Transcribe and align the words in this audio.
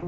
Les 0.00 0.04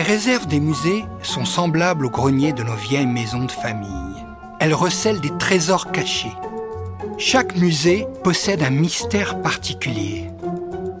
réserves 0.00 0.46
des 0.48 0.58
musées 0.58 1.04
sont 1.22 1.44
semblables 1.44 2.06
aux 2.06 2.10
greniers 2.10 2.52
de 2.52 2.64
nos 2.64 2.74
vieilles 2.74 3.06
maisons 3.06 3.44
de 3.44 3.52
famille. 3.52 3.88
Elles 4.58 4.74
recèlent 4.74 5.20
des 5.20 5.36
trésors 5.38 5.92
cachés. 5.92 6.32
Chaque 7.18 7.56
musée 7.56 8.06
possède 8.24 8.62
un 8.62 8.70
mystère 8.70 9.40
particulier. 9.42 10.28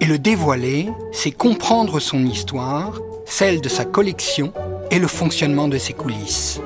Et 0.00 0.06
le 0.06 0.18
dévoiler, 0.18 0.88
c'est 1.10 1.32
comprendre 1.32 1.98
son 1.98 2.24
histoire, 2.24 3.00
celle 3.24 3.60
de 3.60 3.68
sa 3.68 3.84
collection 3.84 4.52
et 4.90 4.98
le 4.98 5.06
fonctionnement 5.06 5.68
de 5.68 5.78
ses 5.78 5.92
coulisses. 5.92 6.60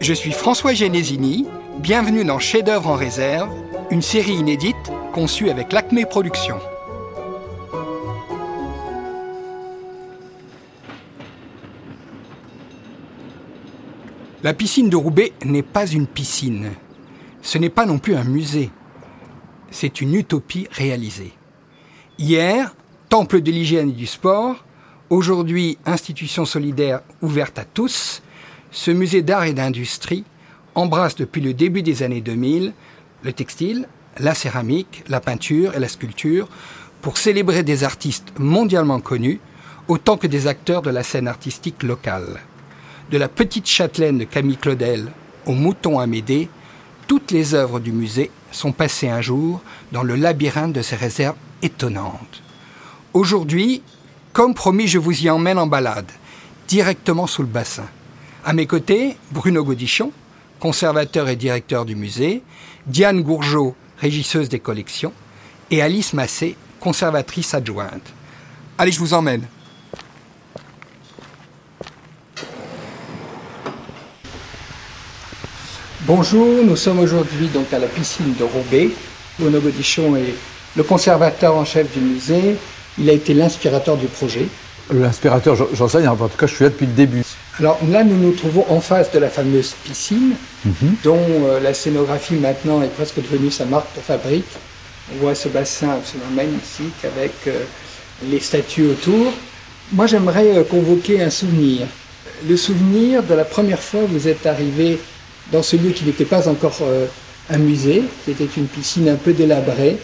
Je 0.00 0.12
suis 0.12 0.32
François 0.32 0.74
Genesini, 0.74 1.46
bienvenue 1.78 2.24
dans 2.24 2.38
Chef-d'œuvre 2.38 2.88
en 2.88 2.94
réserve, 2.94 3.50
une 3.90 4.02
série 4.02 4.34
inédite 4.34 4.76
conçue 5.12 5.50
avec 5.50 5.72
l'Acme 5.72 6.04
Productions. 6.04 6.60
La 14.44 14.54
piscine 14.54 14.88
de 14.88 14.96
Roubaix 14.96 15.32
n'est 15.44 15.64
pas 15.64 15.86
une 15.86 16.06
piscine. 16.06 16.70
Ce 17.42 17.58
n'est 17.58 17.70
pas 17.70 17.86
non 17.86 17.98
plus 17.98 18.14
un 18.14 18.22
musée. 18.22 18.70
C'est 19.72 20.00
une 20.00 20.14
utopie 20.14 20.68
réalisée. 20.70 21.32
Hier, 22.18 22.74
temple 23.08 23.40
de 23.40 23.50
l'hygiène 23.50 23.90
et 23.90 23.94
du 23.94 24.06
sport, 24.06 24.64
aujourd'hui 25.10 25.78
institution 25.86 26.44
solidaire 26.44 27.00
ouverte 27.22 27.58
à 27.58 27.64
tous, 27.64 28.22
ce 28.70 28.90
musée 28.90 29.22
d'art 29.22 29.44
et 29.44 29.54
d'industrie 29.54 30.24
embrasse 30.74 31.16
depuis 31.16 31.40
le 31.40 31.54
début 31.54 31.82
des 31.82 32.02
années 32.02 32.20
2000 32.20 32.72
le 33.24 33.32
textile, 33.32 33.88
la 34.18 34.34
céramique, 34.34 35.04
la 35.08 35.20
peinture 35.20 35.74
et 35.74 35.80
la 35.80 35.88
sculpture 35.88 36.48
pour 37.00 37.16
célébrer 37.16 37.62
des 37.62 37.84
artistes 37.84 38.32
mondialement 38.38 39.00
connus 39.00 39.40
autant 39.88 40.16
que 40.16 40.26
des 40.26 40.46
acteurs 40.46 40.82
de 40.82 40.90
la 40.90 41.02
scène 41.02 41.28
artistique 41.28 41.82
locale. 41.82 42.40
De 43.10 43.16
la 43.16 43.28
petite 43.28 43.66
châtelaine 43.66 44.18
de 44.18 44.24
Camille 44.24 44.58
Claudel 44.58 45.10
au 45.46 45.52
mouton 45.52 45.98
Amédée, 45.98 46.48
toutes 47.06 47.30
les 47.30 47.54
œuvres 47.54 47.80
du 47.80 47.90
musée 47.90 48.30
sont 48.52 48.72
passées 48.72 49.08
un 49.08 49.22
jour 49.22 49.62
dans 49.92 50.02
le 50.02 50.14
labyrinthe 50.14 50.74
de 50.74 50.82
ces 50.82 50.96
réserves 50.96 51.36
étonnantes. 51.62 52.42
Aujourd'hui, 53.14 53.82
comme 54.32 54.54
promis, 54.54 54.86
je 54.86 54.98
vous 54.98 55.24
y 55.24 55.30
emmène 55.30 55.58
en 55.58 55.66
balade, 55.66 56.10
directement 56.68 57.26
sous 57.26 57.42
le 57.42 57.48
bassin. 57.48 57.86
À 58.44 58.52
mes 58.52 58.66
côtés, 58.66 59.16
Bruno 59.30 59.64
Godichon, 59.64 60.12
conservateur 60.60 61.28
et 61.28 61.36
directeur 61.36 61.86
du 61.86 61.96
musée, 61.96 62.42
Diane 62.86 63.22
Gourgeot, 63.22 63.74
régisseuse 63.98 64.48
des 64.48 64.58
collections, 64.58 65.12
et 65.70 65.80
Alice 65.80 66.12
Massé, 66.12 66.56
conservatrice 66.80 67.54
adjointe. 67.54 68.12
Allez, 68.76 68.92
je 68.92 69.00
vous 69.00 69.14
emmène. 69.14 69.46
Bonjour, 76.02 76.64
nous 76.64 76.76
sommes 76.76 77.00
aujourd'hui 77.00 77.48
donc 77.48 77.72
à 77.72 77.78
la 77.78 77.86
piscine 77.86 78.34
de 78.34 78.44
Roubaix. 78.44 78.90
Bruno 79.38 79.60
Godichon 79.60 80.16
est 80.16 80.34
le 80.76 80.82
conservateur 80.82 81.54
en 81.54 81.64
chef 81.64 81.92
du 81.92 82.00
musée. 82.00 82.56
Il 83.00 83.08
a 83.08 83.12
été 83.12 83.34
l'inspirateur 83.34 83.96
du 83.96 84.06
projet. 84.06 84.46
L'inspirateur, 84.92 85.54
j'en 85.74 85.88
sais 85.88 85.98
rien. 85.98 86.12
En 86.12 86.16
tout 86.16 86.36
cas, 86.38 86.46
je 86.46 86.54
suis 86.54 86.64
là 86.64 86.70
depuis 86.70 86.86
le 86.86 86.92
début. 86.92 87.22
Alors 87.60 87.78
là, 87.90 88.02
nous 88.04 88.16
nous 88.16 88.32
trouvons 88.32 88.64
en 88.70 88.80
face 88.80 89.10
de 89.12 89.18
la 89.18 89.28
fameuse 89.28 89.74
piscine, 89.84 90.32
Mhm. 90.64 90.94
dont 91.04 91.18
euh, 91.46 91.60
la 91.60 91.74
scénographie 91.74 92.34
maintenant 92.34 92.82
est 92.82 92.88
presque 92.88 93.16
devenue 93.16 93.50
sa 93.50 93.64
marque 93.66 93.94
de 93.96 94.00
fabrique. 94.00 94.46
On 95.14 95.20
voit 95.22 95.34
ce 95.34 95.48
bassin 95.48 95.90
absolument 95.90 96.30
magnifique 96.34 96.94
avec 97.04 97.32
euh, 97.46 97.64
les 98.30 98.40
statues 98.40 98.86
autour. 98.86 99.32
Moi, 99.92 100.06
j'aimerais 100.06 100.56
euh, 100.56 100.64
convoquer 100.64 101.22
un 101.22 101.30
souvenir. 101.30 101.86
Le 102.48 102.56
souvenir 102.56 103.22
de 103.22 103.34
la 103.34 103.44
première 103.44 103.80
fois 103.80 104.00
que 104.02 104.06
vous 104.10 104.26
êtes 104.28 104.46
arrivé 104.46 104.98
dans 105.52 105.62
ce 105.62 105.76
lieu 105.76 105.90
qui 105.90 106.04
n'était 106.04 106.24
pas 106.24 106.48
encore 106.48 106.78
un 107.50 107.58
musée, 107.58 108.02
qui 108.24 108.30
était 108.30 108.48
une 108.56 108.66
piscine 108.66 109.08
un 109.08 109.16
peu 109.16 109.32
délabrée. 109.32 109.96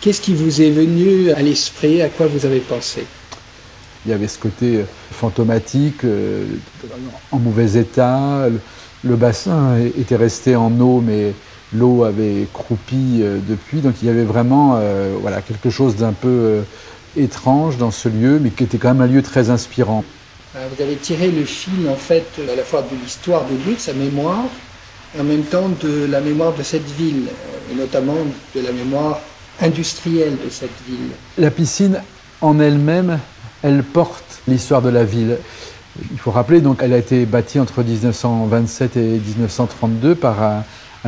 Qu'est-ce 0.00 0.20
qui 0.20 0.34
vous 0.34 0.62
est 0.62 0.70
venu 0.70 1.32
à 1.32 1.42
l'esprit? 1.42 2.02
À 2.02 2.08
quoi 2.08 2.26
vous 2.26 2.46
avez 2.46 2.60
pensé? 2.60 3.04
Il 4.06 4.12
y 4.12 4.14
avait 4.14 4.28
ce 4.28 4.38
côté 4.38 4.84
fantomatique, 5.10 6.04
euh, 6.04 6.46
en 7.32 7.38
mauvais 7.38 7.80
état. 7.80 8.46
Le, 9.04 9.16
bassin 9.16 9.76
était 9.98 10.14
resté 10.14 10.54
en 10.54 10.78
eau, 10.80 11.02
mais 11.04 11.32
l'eau 11.74 12.04
avait 12.04 12.46
croupi 12.52 13.20
euh, 13.20 13.38
depuis. 13.48 13.80
Donc 13.80 13.96
il 14.00 14.06
y 14.06 14.10
avait 14.10 14.24
vraiment 14.24 14.76
euh, 14.76 15.16
voilà, 15.20 15.42
quelque 15.42 15.68
chose 15.68 15.96
d'un 15.96 16.12
peu 16.12 16.28
euh, 16.28 16.62
étrange 17.16 17.76
dans 17.76 17.90
ce 17.90 18.08
lieu, 18.08 18.38
mais 18.40 18.50
qui 18.50 18.62
était 18.62 18.78
quand 18.78 18.94
même 18.94 19.02
un 19.02 19.12
lieu 19.12 19.22
très 19.22 19.50
inspirant. 19.50 20.04
Euh, 20.54 20.68
Vous 20.74 20.80
avez 20.80 20.94
tiré 20.94 21.28
le 21.32 21.44
fil 21.44 21.88
en 21.90 21.96
fait 21.96 22.26
à 22.50 22.54
la 22.54 22.62
fois 22.62 22.82
de 22.82 22.96
l'histoire 23.02 23.44
de 23.46 23.54
lui, 23.66 23.74
de 23.74 23.80
sa 23.80 23.94
mémoire, 23.94 24.44
et 25.16 25.20
en 25.20 25.24
même 25.24 25.42
temps 25.42 25.68
de 25.82 26.06
la 26.08 26.20
mémoire 26.20 26.54
de 26.54 26.62
cette 26.62 26.88
ville, 26.88 27.26
euh, 27.26 27.72
et 27.72 27.74
notamment 27.74 28.18
de 28.54 28.60
la 28.60 28.70
mémoire 28.70 29.20
industrielle 29.60 30.36
de 30.44 30.50
cette 30.50 30.70
ville. 30.88 31.10
La 31.36 31.50
piscine 31.50 32.00
en 32.40 32.60
elle-même, 32.60 33.18
elle 33.62 33.82
porte 33.82 34.40
l'histoire 34.46 34.82
de 34.82 34.88
la 34.88 35.04
ville. 35.04 35.38
Il 36.12 36.18
faut 36.18 36.30
rappeler, 36.30 36.60
donc, 36.60 36.78
elle 36.82 36.92
a 36.92 36.98
été 36.98 37.26
bâtie 37.26 37.58
entre 37.58 37.82
1927 37.82 38.96
et 38.96 39.00
1932 39.00 40.14
par 40.14 40.42
un, 40.42 40.64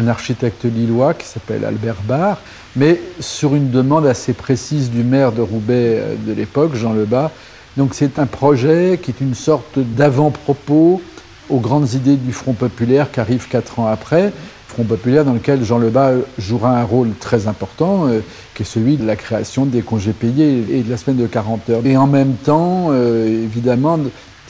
architecte 0.09 0.65
lillois 0.65 1.13
qui 1.13 1.27
s'appelle 1.27 1.63
Albert 1.63 2.03
Barr, 2.05 2.39
mais 2.75 3.01
sur 3.21 3.55
une 3.55 3.71
demande 3.71 4.07
assez 4.07 4.33
précise 4.33 4.91
du 4.91 5.03
maire 5.03 5.31
de 5.31 5.43
Roubaix 5.43 5.99
euh, 5.99 6.15
de 6.27 6.33
l'époque, 6.33 6.75
Jean 6.75 6.95
Lebas. 6.95 7.31
Donc 7.77 7.93
c'est 7.93 8.19
un 8.19 8.25
projet 8.25 8.99
qui 9.03 9.11
est 9.11 9.21
une 9.21 9.35
sorte 9.35 9.79
d'avant-propos 9.79 11.03
aux 11.51 11.61
grandes 11.61 11.93
idées 11.93 12.17
du 12.17 12.33
Front 12.33 12.55
populaire 12.55 13.11
qui 13.13 13.21
arrive 13.21 13.47
quatre 13.49 13.79
ans 13.79 13.89
après. 13.89 14.33
Front 14.71 14.85
populaire 14.85 15.25
dans 15.25 15.33
lequel 15.33 15.65
Jean 15.65 15.79
Lebas 15.79 16.13
jouera 16.39 16.79
un 16.79 16.85
rôle 16.85 17.11
très 17.19 17.49
important, 17.49 18.07
euh, 18.07 18.21
qui 18.55 18.63
est 18.63 18.67
celui 18.67 18.97
de 18.97 19.05
la 19.05 19.17
création 19.17 19.67
des 19.67 19.83
congés 19.83 20.13
payés 20.13 20.65
et 20.71 20.83
de 20.83 20.91
la 20.91 20.97
semaine 20.97 21.17
de 21.17 21.27
40 21.27 21.71
heures. 21.71 21.85
Et 21.85 21.97
en 21.97 22.07
même 22.07 22.35
temps, 22.35 22.89
euh, 22.91 23.27
évidemment, 23.27 23.99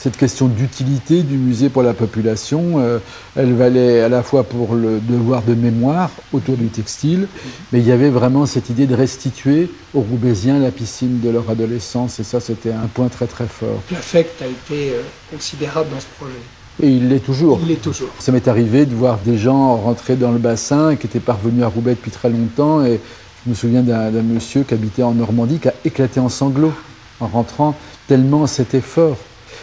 cette 0.01 0.17
question 0.17 0.49
d'utilité 0.49 1.23
du 1.23 1.37
musée 1.37 1.69
pour 1.69 1.83
la 1.83 1.93
population, 1.93 2.81
euh, 2.81 2.99
elle 3.37 3.53
valait 3.53 4.01
à 4.01 4.09
la 4.09 4.23
fois 4.23 4.45
pour 4.45 4.75
le 4.75 4.99
devoir 4.99 5.43
de 5.43 5.55
mémoire 5.55 6.11
autour 6.33 6.57
du 6.57 6.69
textile, 6.69 7.29
mais 7.71 7.81
il 7.81 7.87
y 7.87 7.93
avait 7.93 8.09
vraiment 8.09 8.47
cette 8.47 8.71
idée 8.71 8.87
de 8.87 8.95
restituer 8.95 9.71
aux 9.93 10.01
Roubaisiens 10.01 10.59
la 10.59 10.71
piscine 10.71 11.21
de 11.21 11.29
leur 11.29 11.51
adolescence, 11.51 12.19
et 12.19 12.25
ça 12.25 12.41
c'était 12.41 12.73
un 12.73 12.87
point 12.87 13.09
très 13.09 13.27
très 13.27 13.47
fort. 13.47 13.83
L'affect 13.91 14.41
a 14.41 14.47
été 14.47 14.93
euh, 14.93 15.03
considérable 15.31 15.91
dans 15.91 16.01
ce 16.01 16.07
projet. 16.19 16.41
Et 16.83 16.89
il 16.89 17.09
l'est 17.09 17.21
toujours. 17.21 17.59
Il 17.63 17.69
l'est 17.69 17.83
toujours. 17.83 18.09
Ça 18.19 18.33
m'est 18.33 18.49
arrivé 18.49 18.87
de 18.87 18.95
voir 18.95 19.19
des 19.25 19.37
gens 19.37 19.77
rentrer 19.77 20.17
dans 20.17 20.33
le 20.33 20.39
bassin 20.39 20.97
qui 20.97 21.07
étaient 21.07 21.21
parvenus 21.21 21.63
à 21.63 21.69
Roubaix 21.69 21.93
depuis 21.93 22.11
très 22.11 22.31
longtemps. 22.31 22.85
Et 22.85 23.01
je 23.45 23.51
me 23.51 23.55
souviens 23.55 23.83
d'un 23.83 24.11
monsieur 24.23 24.63
qui 24.63 24.75
habitait 24.75 25.03
en 25.03 25.13
Normandie 25.13 25.59
qui 25.59 25.69
a 25.69 25.75
éclaté 25.85 26.21
en 26.21 26.29
sanglots 26.29 26.73
en 27.21 27.27
rentrant, 27.27 27.75
tellement 28.09 28.47
c'était 28.47 28.81
fort. 28.81 29.17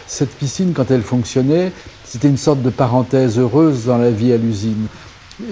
Cette 0.06 0.30
piscine, 0.30 0.72
quand 0.74 0.90
elle 0.90 1.02
fonctionnait, 1.02 1.72
c'était 2.04 2.28
une 2.28 2.36
sorte 2.36 2.62
de 2.62 2.70
parenthèse 2.70 3.38
heureuse 3.38 3.86
dans 3.86 3.98
la 3.98 4.10
vie 4.10 4.32
à 4.32 4.36
l'usine. 4.36 4.86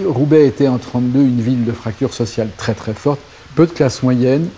Roubaix 0.07 0.47
était 0.47 0.69
en 0.69 0.79
32 0.79 1.21
une 1.21 1.41
ville 1.41 1.65
de 1.65 1.73
fracture 1.73 2.15
sociale 2.15 2.49
très 2.57 2.75
très 2.75 2.95
forte, 2.95 3.21
peu 3.55 3.67
de 3.67 3.73
classe 3.73 4.03
moyenne, 4.03 4.49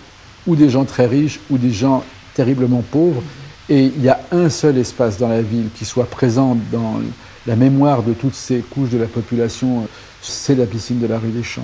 ou 0.47 0.55
des 0.55 0.69
gens 0.69 0.85
très 0.85 1.05
riches, 1.05 1.39
ou 1.49 1.57
des 1.57 1.71
gens 1.71 2.03
terriblement 2.33 2.83
pauvres. 2.91 3.21
Et 3.69 3.83
il 3.95 4.01
y 4.03 4.09
a 4.09 4.19
un 4.31 4.49
seul 4.49 4.77
espace 4.77 5.17
dans 5.17 5.27
la 5.29 5.41
ville 5.41 5.69
qui 5.77 5.85
soit 5.85 6.05
présent 6.09 6.57
dans 6.71 6.99
la 7.45 7.55
mémoire 7.55 8.01
de 8.03 8.13
toutes 8.13 8.33
ces 8.35 8.59
couches 8.59 8.89
de 8.89 8.97
la 8.97 9.05
population, 9.05 9.87
c'est 10.21 10.55
la 10.55 10.65
piscine 10.65 10.99
de 10.99 11.07
la 11.07 11.19
rue 11.19 11.29
des 11.29 11.43
Champs. 11.43 11.61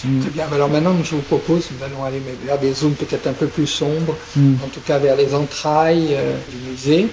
Très 0.00 0.30
bien. 0.30 0.44
Alors 0.52 0.68
maintenant, 0.70 0.94
je 1.02 1.16
vous 1.16 1.22
propose, 1.22 1.68
nous 1.76 1.84
allons 1.84 2.04
aller 2.04 2.22
vers 2.46 2.56
des 2.58 2.72
zones 2.72 2.92
peut-être 2.94 3.26
un 3.26 3.32
peu 3.32 3.46
plus 3.48 3.66
sombres, 3.66 4.16
Mm. 4.36 4.54
en 4.64 4.68
tout 4.68 4.80
cas 4.86 4.98
vers 4.98 5.16
les 5.16 5.34
entrailles 5.34 6.10
euh, 6.12 6.36
du 6.50 6.70
musée. 6.70 7.08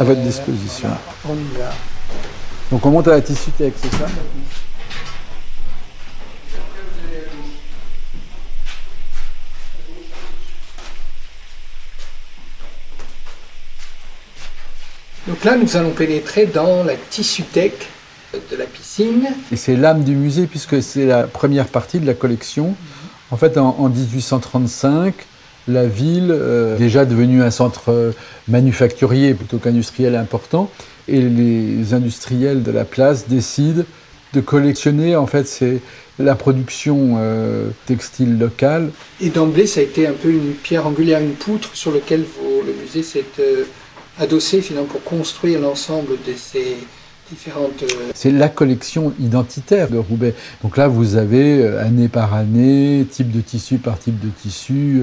À 0.00 0.02
votre 0.02 0.20
Euh, 0.20 0.24
disposition. 0.24 0.88
voilà, 0.88 1.00
on 1.28 1.34
y 1.34 1.58
va. 1.58 1.70
Donc 2.72 2.84
on 2.86 2.90
monte 2.90 3.06
à 3.06 3.12
la 3.12 3.20
Tissuthèque, 3.20 3.74
c'est 3.80 3.92
ça? 3.92 4.06
Donc 15.34 15.42
là, 15.42 15.56
nous 15.56 15.76
allons 15.76 15.90
pénétrer 15.90 16.46
dans 16.46 16.84
la 16.84 16.94
tissuthèque 16.94 17.88
de 18.52 18.56
la 18.56 18.66
piscine. 18.66 19.26
Et 19.50 19.56
c'est 19.56 19.74
l'âme 19.74 20.04
du 20.04 20.14
musée 20.14 20.46
puisque 20.46 20.80
c'est 20.80 21.06
la 21.06 21.24
première 21.24 21.66
partie 21.66 21.98
de 21.98 22.06
la 22.06 22.14
collection. 22.14 22.76
En 23.32 23.36
fait, 23.36 23.58
en, 23.58 23.74
en 23.80 23.88
1835, 23.88 25.12
la 25.66 25.86
ville, 25.86 26.30
euh, 26.30 26.78
déjà 26.78 27.04
devenue 27.04 27.42
un 27.42 27.50
centre 27.50 27.90
euh, 27.90 28.12
manufacturier 28.46 29.34
plutôt 29.34 29.58
qu'industriel 29.58 30.14
important, 30.14 30.70
et 31.08 31.20
les 31.20 31.94
industriels 31.94 32.62
de 32.62 32.70
la 32.70 32.84
place 32.84 33.26
décident 33.26 33.82
de 34.34 34.40
collectionner, 34.40 35.16
en 35.16 35.26
fait, 35.26 35.48
c'est 35.48 35.80
la 36.20 36.36
production 36.36 37.16
euh, 37.18 37.70
textile 37.86 38.38
locale. 38.38 38.92
Et 39.20 39.30
d'emblée, 39.30 39.66
ça 39.66 39.80
a 39.80 39.82
été 39.82 40.06
un 40.06 40.12
peu 40.12 40.30
une 40.30 40.52
pierre 40.52 40.86
angulaire, 40.86 41.20
une 41.20 41.34
poutre 41.34 41.74
sur 41.74 41.90
laquelle 41.90 42.24
le 42.64 42.72
musée 42.80 43.02
s'est 43.02 43.24
adossé 44.18 44.60
finalement 44.60 44.88
pour 44.88 45.02
construire 45.02 45.60
l'ensemble 45.60 46.12
de 46.26 46.32
ces 46.36 46.76
différentes... 47.30 47.84
C'est 48.14 48.30
la 48.30 48.48
collection 48.48 49.12
identitaire 49.18 49.88
de 49.88 49.98
Roubaix. 49.98 50.34
Donc 50.62 50.76
là, 50.76 50.88
vous 50.88 51.16
avez 51.16 51.66
année 51.78 52.08
par 52.08 52.34
année, 52.34 53.06
type 53.10 53.30
de 53.30 53.40
tissu 53.40 53.78
par 53.78 53.98
type 53.98 54.20
de 54.20 54.28
tissu, 54.28 55.02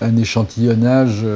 un 0.00 0.16
échantillonnage 0.16 1.26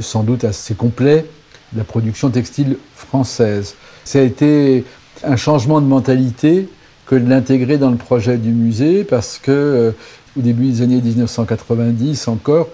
sans 0.00 0.22
doute 0.22 0.44
assez 0.44 0.74
complet 0.74 1.24
de 1.72 1.78
la 1.78 1.84
production 1.84 2.30
textile 2.30 2.76
française. 2.94 3.74
Ça 4.04 4.20
a 4.20 4.22
été 4.22 4.84
un 5.24 5.36
changement 5.36 5.80
de 5.80 5.86
mentalité 5.86 6.68
que 7.06 7.14
de 7.14 7.28
l'intégrer 7.28 7.78
dans 7.78 7.90
le 7.90 7.96
projet 7.96 8.36
du 8.36 8.50
musée 8.50 9.04
parce 9.04 9.38
que 9.38 9.50
euh, 9.50 9.92
au 10.36 10.42
début 10.42 10.68
des 10.68 10.82
années 10.82 11.00
1990 11.00 12.28
encore, 12.28 12.68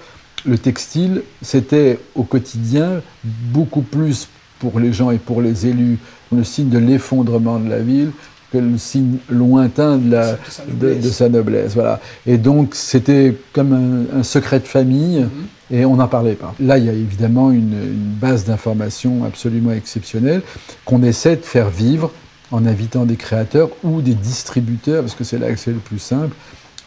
le 0.46 0.58
textile, 0.58 1.22
c'était 1.42 1.98
au 2.14 2.22
quotidien 2.22 3.02
beaucoup 3.24 3.82
plus 3.82 4.28
pour 4.58 4.78
les 4.78 4.92
gens 4.92 5.10
et 5.10 5.18
pour 5.18 5.42
les 5.42 5.66
élus 5.66 5.98
le 6.32 6.44
signe 6.44 6.68
de 6.68 6.78
l'effondrement 6.78 7.58
de 7.58 7.68
la 7.68 7.80
ville 7.80 8.10
que 8.52 8.58
le 8.58 8.78
signe 8.78 9.16
lointain 9.28 9.98
de, 9.98 10.10
la, 10.10 10.38
de, 10.68 11.00
sa, 11.02 11.28
noblesse. 11.28 11.74
Voilà. 11.74 12.00
Et 12.26 12.38
donc 12.38 12.74
c'était 12.74 13.36
comme 13.52 14.06
un, 14.14 14.22
secret 14.22 14.60
de 14.60 14.66
famille 14.66 15.20
mm-hmm. 15.20 15.76
et 15.76 15.84
on 15.84 15.96
n'en 15.96 16.08
parlait 16.08 16.34
pas. 16.34 16.54
Là, 16.60 16.78
il 16.78 16.84
y 16.84 16.88
a 16.88 16.92
évidemment 16.92 17.50
une, 17.50 17.72
une 17.72 18.14
base 18.20 18.44
d'information 18.44 19.24
absolument 19.24 19.72
exceptionnelle 19.72 20.42
qu'on 20.84 21.02
essaie 21.02 21.36
de 21.36 21.42
faire 21.42 21.68
vivre 21.68 22.12
en 22.52 22.66
invitant 22.66 23.04
des 23.04 23.16
créateurs 23.16 23.70
ou 23.82 24.00
des 24.00 24.14
distributeurs, 24.14 25.02
parce 25.02 25.14
que 25.14 25.24
c'est 25.24 25.38
là 25.38 25.50
que 25.50 25.58
c'est 25.58 25.72
le 25.72 25.78
plus 25.78 25.98
simple, 25.98 26.36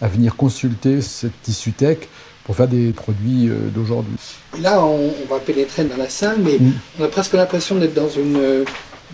à 0.02 0.08
venir 0.08 0.36
consulter 0.36 1.02
cette 1.02 1.42
tissu 1.42 1.74
tech 1.74 1.98
pour 2.48 2.56
faire 2.56 2.68
des 2.68 2.92
produits 2.92 3.50
euh, 3.50 3.56
d'aujourd'hui. 3.76 4.16
Là, 4.60 4.84
on, 4.84 5.12
va 5.30 5.38
pénétrer 5.40 5.84
dans 5.84 5.98
la 5.98 6.10
salle, 6.10 6.38
mais 6.40 6.58
mm. 6.60 6.72
on 7.00 7.04
a 7.04 7.08
presque 7.08 7.34
l'impression 7.34 7.76
d'être 7.76 7.94
dans 7.94 8.10
une, 8.10 8.66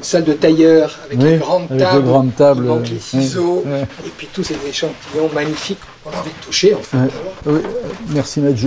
salle 0.01 0.23
de 0.23 0.33
tailleur 0.33 0.97
avec 1.05 1.19
une 1.19 1.37
grande 1.37 1.67
table, 1.77 2.05
grandes 2.05 2.35
tables, 2.35 2.63
manque 2.63 2.89
les 2.89 2.99
ciseaux, 2.99 3.63
et 3.67 4.09
puis 4.17 4.27
tous 4.31 4.43
ces 4.43 4.55
échantillons 4.67 5.29
magnifiques 5.35 5.79
qu'on 6.03 6.11
a 6.11 6.19
envie 6.19 6.31
de 6.31 6.45
toucher, 6.45 6.73
en 6.73 6.81
fait. 6.81 6.97
Oui. 7.45 7.59
Merci, 8.09 8.39
Maître 8.39 8.59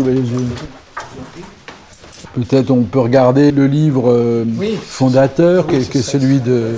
Peut-être 2.35 2.71
on 2.71 2.83
peut 2.83 3.01
regarder 3.01 3.51
le 3.51 3.67
livre 3.67 4.11
euh, 4.11 4.45
fondateur, 4.87 5.67
qui 5.67 5.77
est 5.77 6.03
celui 6.03 6.39
de 6.39 6.75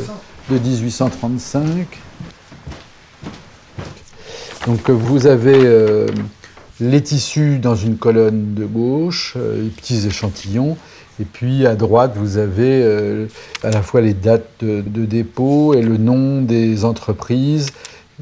de 0.51 0.59
1835. 0.59 1.87
Donc 4.67 4.91
vous 4.91 5.27
avez 5.27 5.57
euh, 5.57 6.07
les 6.81 7.03
tissus 7.03 7.59
dans 7.59 7.75
une 7.75 7.97
colonne 7.97 8.55
de 8.55 8.65
gauche, 8.65 9.35
euh, 9.37 9.63
les 9.63 9.71
petits 9.71 10.07
échantillons, 10.07 10.77
et 11.21 11.25
puis 11.25 11.67
à 11.67 11.75
droite 11.75 12.13
vous 12.17 12.39
avez 12.39 12.83
euh, 12.83 13.27
à 13.63 13.71
la 13.71 13.83
fois 13.83 14.01
les 14.01 14.15
dates 14.15 14.49
de, 14.61 14.81
de, 14.81 15.05
dépôt 15.05 15.75
et 15.75 15.83
le 15.83 15.97
nom 15.97 16.43
des 16.43 16.85
entreprises 16.85 17.71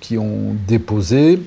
qui 0.00 0.18
ont 0.18 0.54
déposé. 0.66 1.40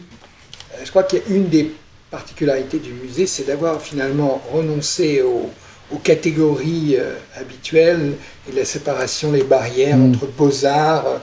Je 0.84 0.90
crois 0.90 1.04
qu'il 1.04 1.20
y 1.20 1.22
a 1.22 1.36
une 1.36 1.50
des 1.50 1.72
particularités 2.12 2.80
du 2.80 2.94
musée, 2.94 3.28
c'est 3.28 3.48
d'avoir 3.48 3.82
finalement 3.82 4.42
renoncé 4.52 5.22
au, 5.22 5.50
aux 5.92 5.98
catégories 5.98 6.96
euh, 6.98 7.16
habituelles 7.36 8.14
et 8.48 8.56
la 8.56 8.66
séparation, 8.66 9.32
les 9.32 9.44
barrières 9.44 9.98
mm. 9.98 10.10
entre 10.10 10.28
beaux-arts, 10.28 11.08
euh, 11.08 11.18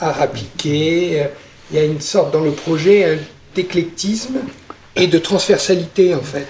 art 0.00 0.22
appliqué. 0.22 1.22
Euh, 1.22 1.26
il 1.70 1.76
y 1.78 1.80
a 1.80 1.84
une 1.84 2.00
sorte 2.00 2.32
dans 2.32 2.44
le 2.44 2.50
projet 2.50 3.18
d'éclectisme 3.54 4.40
et 4.96 5.06
de 5.06 5.18
transversalité 5.18 6.14
en 6.14 6.20
fait. 6.20 6.46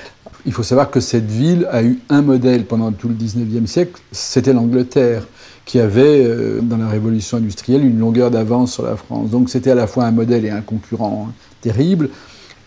Il 0.46 0.52
faut 0.52 0.62
savoir 0.62 0.91
que 0.91 1.00
cette 1.00 1.31
ville 1.31 1.67
a 1.70 1.82
eu 1.82 2.00
un 2.11 2.23
modèle 2.23 2.64
pendant 2.67 2.93
tout 2.93 3.08
le 3.08 3.14
19e 3.14 3.67
siècle, 3.67 4.00
c'était 4.12 4.52
l'Angleterre, 4.52 5.23
qui 5.64 5.81
avait, 5.81 6.29
dans 6.61 6.76
la 6.76 6.88
révolution 6.88 7.38
industrielle, 7.38 7.82
une 7.82 7.99
longueur 7.99 8.31
d'avance 8.31 8.75
sur 8.75 8.82
la 8.82 8.96
France. 8.96 9.31
Donc 9.31 9.49
c'était 9.49 9.70
à 9.70 9.75
la 9.75 9.87
fois 9.87 10.05
un 10.05 10.11
modèle 10.11 10.44
et 10.44 10.50
un 10.50 10.61
concurrent 10.61 11.29
hein, 11.31 11.32
terrible. 11.62 12.11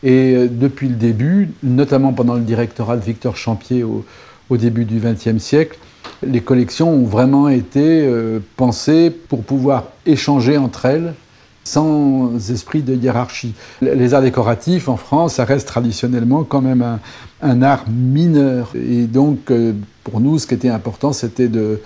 Et 0.01 0.47
depuis 0.49 0.87
le 0.87 0.95
début, 0.95 1.51
notamment 1.61 2.13
pendant 2.13 2.33
le 2.33 2.41
directorat 2.41 2.97
de 2.97 3.03
Victor 3.03 3.37
Champier 3.37 3.83
au, 3.83 4.03
au 4.49 4.57
début 4.57 4.85
du 4.85 4.99
XXe 4.99 5.37
siècle, 5.37 5.77
les 6.25 6.41
collections 6.41 6.93
ont 6.93 7.05
vraiment 7.05 7.49
été 7.49 8.05
euh, 8.05 8.39
pensées 8.55 9.11
pour 9.11 9.43
pouvoir 9.43 9.85
échanger 10.05 10.57
entre 10.57 10.85
elles 10.85 11.13
sans 11.67 12.31
esprit 12.49 12.81
de 12.81 12.95
hiérarchie. 12.95 13.53
Les 13.81 14.13
arts 14.13 14.21
décoratifs 14.21 14.87
en 14.87 14.97
France, 14.97 15.35
ça 15.35 15.45
reste 15.45 15.67
traditionnellement 15.67 16.43
quand 16.43 16.61
même 16.61 16.99
un, 17.41 17.61
art 17.61 17.85
mineur. 17.89 18.71
Et 18.75 19.03
donc, 19.03 19.51
euh, 19.51 19.73
pour 20.03 20.21
nous, 20.21 20.39
ce 20.39 20.47
qui 20.47 20.53
était 20.53 20.69
important, 20.69 21.11
c'était 21.11 21.49
de, 21.49 21.79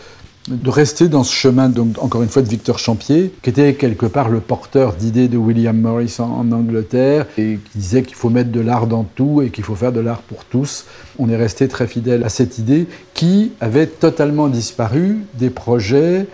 rester 0.65 1.07
dans 1.07 1.23
ce 1.23 1.33
chemin, 1.33 1.71
encore 1.99 2.21
une 2.21 2.29
fois, 2.29 2.41
de 2.41 2.47
Victor 2.47 2.77
Champier, 2.77 3.33
qui 3.41 3.49
était 3.49 3.73
quelque 3.73 4.05
part 4.05 4.29
le 4.29 4.39
porteur 4.39 4.93
d'idées 4.93 5.27
de 5.27 5.37
William 5.37 5.77
Morris 5.77 6.17
en, 6.19 6.51
Angleterre, 6.51 7.25
et 7.37 7.59
qui 7.71 7.77
disait 7.77 8.03
qu'il 8.03 8.15
faut 8.15 8.29
mettre 8.29 8.51
de 8.51 8.59
l'art 8.59 8.87
dans 8.87 9.03
tout 9.03 9.41
et 9.41 9.49
qu'il 9.49 9.63
faut 9.63 9.75
faire 9.75 9.91
de 9.91 9.99
l'art 9.99 10.21
pour 10.21 10.45
tous. 10.45 10.85
On 11.17 11.29
est 11.29 11.37
resté 11.37 11.67
très 11.67 11.87
fidèle 11.87 12.23
à 12.23 12.29
cette 12.29 12.59
idée 12.59 12.87
qui 13.13 13.51
avait 13.59 13.87
totalement 13.87 14.47
disparu 14.47 15.19
des 15.39 15.49
projets 15.49 16.27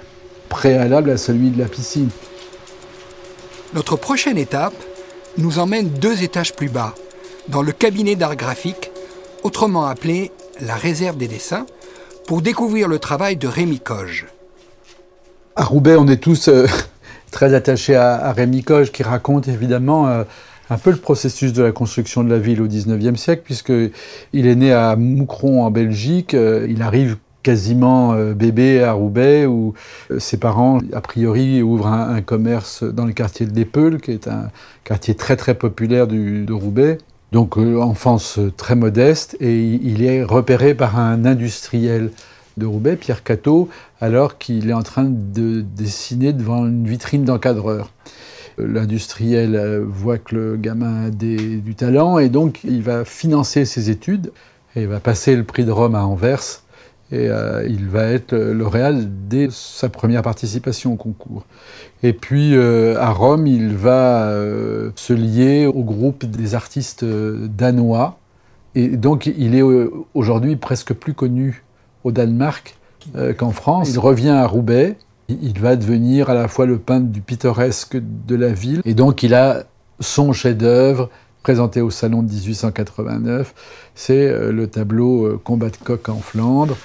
préalables 0.50 1.10
à 1.10 1.18
celui 1.18 1.50
de 1.50 1.60
la 1.60 1.66
piscine. 1.66 2.10
Notre 3.74 3.98
prochaine 3.98 4.38
étape 4.38 4.76
nous 5.38 5.60
emmène 5.60 5.90
deux 5.90 6.24
étages 6.24 6.56
plus 6.56 6.70
bas, 6.70 6.96
dans 7.50 7.62
le 7.62 7.74
cabinet 7.74 8.16
d'art 8.16 8.38
graphique, 8.38 8.92
autrement 9.44 9.86
appelé 9.86 10.32
la 10.62 10.76
réserve 10.76 11.18
des 11.18 11.28
dessins, 11.28 11.66
pour 12.28 12.42
découvrir 12.42 12.88
le 12.88 12.98
travail 12.98 13.36
de 13.36 13.48
Rémi 13.48 13.80
Coge. 13.80 14.26
À 15.56 15.64
Roubaix, 15.64 15.96
on 15.98 16.08
est 16.08 16.22
tous 16.22 16.48
euh, 16.48 16.66
très 17.32 17.54
attachés 17.54 17.96
à, 17.96 18.32
Rémi 18.32 18.64
Coge, 18.64 18.92
qui 18.92 19.04
raconte 19.04 19.50
évidemment 19.50 20.08
euh, 20.08 20.24
un 20.70 20.78
peu 20.78 20.92
le 20.92 20.98
processus 20.98 21.52
de 21.52 21.64
la 21.64 21.72
construction 21.74 22.24
de 22.24 22.30
la 22.30 22.40
ville 22.40 22.62
au 22.62 22.68
XIXe 22.68 23.20
siècle, 23.20 23.42
puisqu'il 23.44 23.92
est 24.34 24.56
né 24.56 24.72
à 24.72 24.96
Moucron 24.96 25.64
en 25.64 25.72
Belgique. 25.72 26.34
Euh, 26.34 26.68
il 26.70 26.82
arrive 26.82 27.18
quasiment 27.48 28.16
bébé 28.34 28.84
à 28.84 28.92
Roubaix, 28.94 29.46
où 29.46 29.74
ses 30.18 30.38
parents, 30.38 30.80
a 30.94 31.02
priori, 31.02 31.62
ouvrent 31.62 31.88
un, 31.88 32.22
commerce 32.22 32.84
dans 32.84 33.06
le 33.06 33.14
quartier 33.14 33.46
de 33.46 33.56
l'Épeule, 33.56 34.02
qui 34.02 34.12
est 34.12 34.28
un 34.28 34.50
quartier 34.84 35.16
très 35.16 35.36
très 35.38 35.54
populaire 35.56 36.08
de 36.08 36.54
Roubaix. 36.54 36.98
Donc 37.32 37.58
euh, 37.58 37.82
enfance 37.82 38.40
très 38.56 38.76
modeste 38.76 39.36
et 39.42 39.62
il 39.62 40.04
est 40.04 40.24
repéré 40.24 40.74
par 40.74 40.98
un 40.98 41.26
industriel 41.26 42.12
de 42.56 42.66
Roubaix, 42.66 42.96
Pierre 42.96 43.24
Cateau, 43.24 43.70
alors 44.00 44.38
qu'il 44.38 44.70
est 44.70 44.74
en 44.74 44.82
train 44.82 45.06
de 45.06 45.62
dessiner 45.62 46.34
devant 46.34 46.66
une 46.66 46.88
vitrine 46.88 47.26
d'encadreur. 47.26 47.92
Euh, 48.60 48.68
l'industriel 48.68 49.56
euh, 49.56 49.84
voit 49.86 50.18
que 50.18 50.36
le 50.36 50.56
gamin 50.56 51.08
a 51.08 51.10
du 51.10 51.76
talent 51.76 52.18
et 52.18 52.30
donc 52.30 52.62
il 52.64 52.82
va 52.82 53.04
financer 53.04 53.66
ses 53.66 53.90
études 53.90 54.32
et 54.76 54.84
il 54.84 54.88
va 54.88 55.02
passer 55.02 55.36
le 55.36 55.44
prix 55.44 55.66
de 55.66 55.72
Rome 55.72 55.96
à 55.96 56.06
Anvers 56.06 56.62
et 57.12 57.30
euh, 57.30 57.66
il 57.68 57.88
va 57.88 58.04
être 58.04 58.36
lauréat 58.36 58.92
dès 58.94 59.48
sa 59.50 59.88
première 59.88 60.22
participation 60.22 60.94
au 60.94 60.96
concours. 60.98 61.46
Et 62.04 62.12
puis 62.14 62.56
euh, 62.56 63.00
à 63.00 63.12
Rome, 63.12 63.48
il 63.48 63.76
va 63.76 64.28
euh, 64.28 64.92
se 64.96 65.14
lier 65.14 65.68
au 65.68 65.84
groupe 65.84 66.26
des 66.26 66.54
artistes 66.54 67.06
danois. 67.06 68.20
Et 68.76 68.90
donc 68.90 69.26
il 69.26 69.56
est 69.56 69.64
aujourd'hui 70.14 70.56
presque 70.58 70.94
plus 70.94 71.14
connu 71.14 71.64
au 72.04 72.12
Danemark 72.12 72.76
qu'en 73.38 73.52
France. 73.52 73.90
Il 73.90 74.00
revient 74.00 74.30
à 74.30 74.46
Roubaix. 74.46 74.98
Il 75.30 75.60
va 75.60 75.76
devenir 75.76 76.30
à 76.30 76.34
la 76.34 76.48
fois 76.48 76.66
le 76.66 76.78
peintre 76.78 77.08
du 77.08 77.22
pittoresque 77.22 77.98
de 78.00 78.36
la 78.36 78.50
ville. 78.50 78.82
Et 78.86 78.94
donc 78.94 79.24
il 79.24 79.34
a 79.34 79.64
son 80.00 80.32
chef-d'œuvre 80.32 81.10
présenté 81.48 81.80
au 81.80 81.90
salon 81.90 82.24
de 82.24 82.30
1889, 82.30 83.54
c'est 83.96 84.28
euh, 84.28 84.52
le 84.52 84.68
tableau 84.68 85.28
euh, 85.28 85.42
Combat 85.42 85.70
de 85.70 85.78
coq 85.78 86.10
en 86.10 86.20
Flandre. 86.20 86.76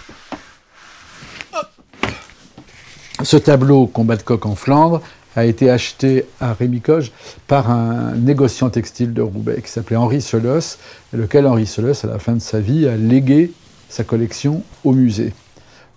Ce 3.25 3.37
tableau 3.37 3.89
Combat 3.89 4.15
de 4.15 4.23
coq 4.23 4.47
en 4.47 4.55
Flandre 4.55 5.01
a 5.35 5.47
été 5.47 5.69
acheté 5.69 6.27
à 6.41 6.53
Rémicoge 6.53 7.11
par 7.49 7.73
un 7.73 8.13
négociant 8.13 8.71
textile 8.71 9.13
de 9.13 9.21
Roubaix 9.21 9.61
qui 9.63 9.69
s'appelait 9.69 9.97
Henri 9.97 10.21
Solos, 10.21 10.79
lequel 11.13 11.49
Henri 11.49 11.67
Solos, 11.67 12.05
à 12.05 12.07
la 12.07 12.21
fin 12.21 12.35
de 12.35 12.39
sa 12.39 12.61
vie, 12.61 12.87
a 12.87 12.97
légué 12.97 13.51
sa 13.89 14.05
collection 14.05 14.63
au 14.85 14.93
musée. 14.93 15.33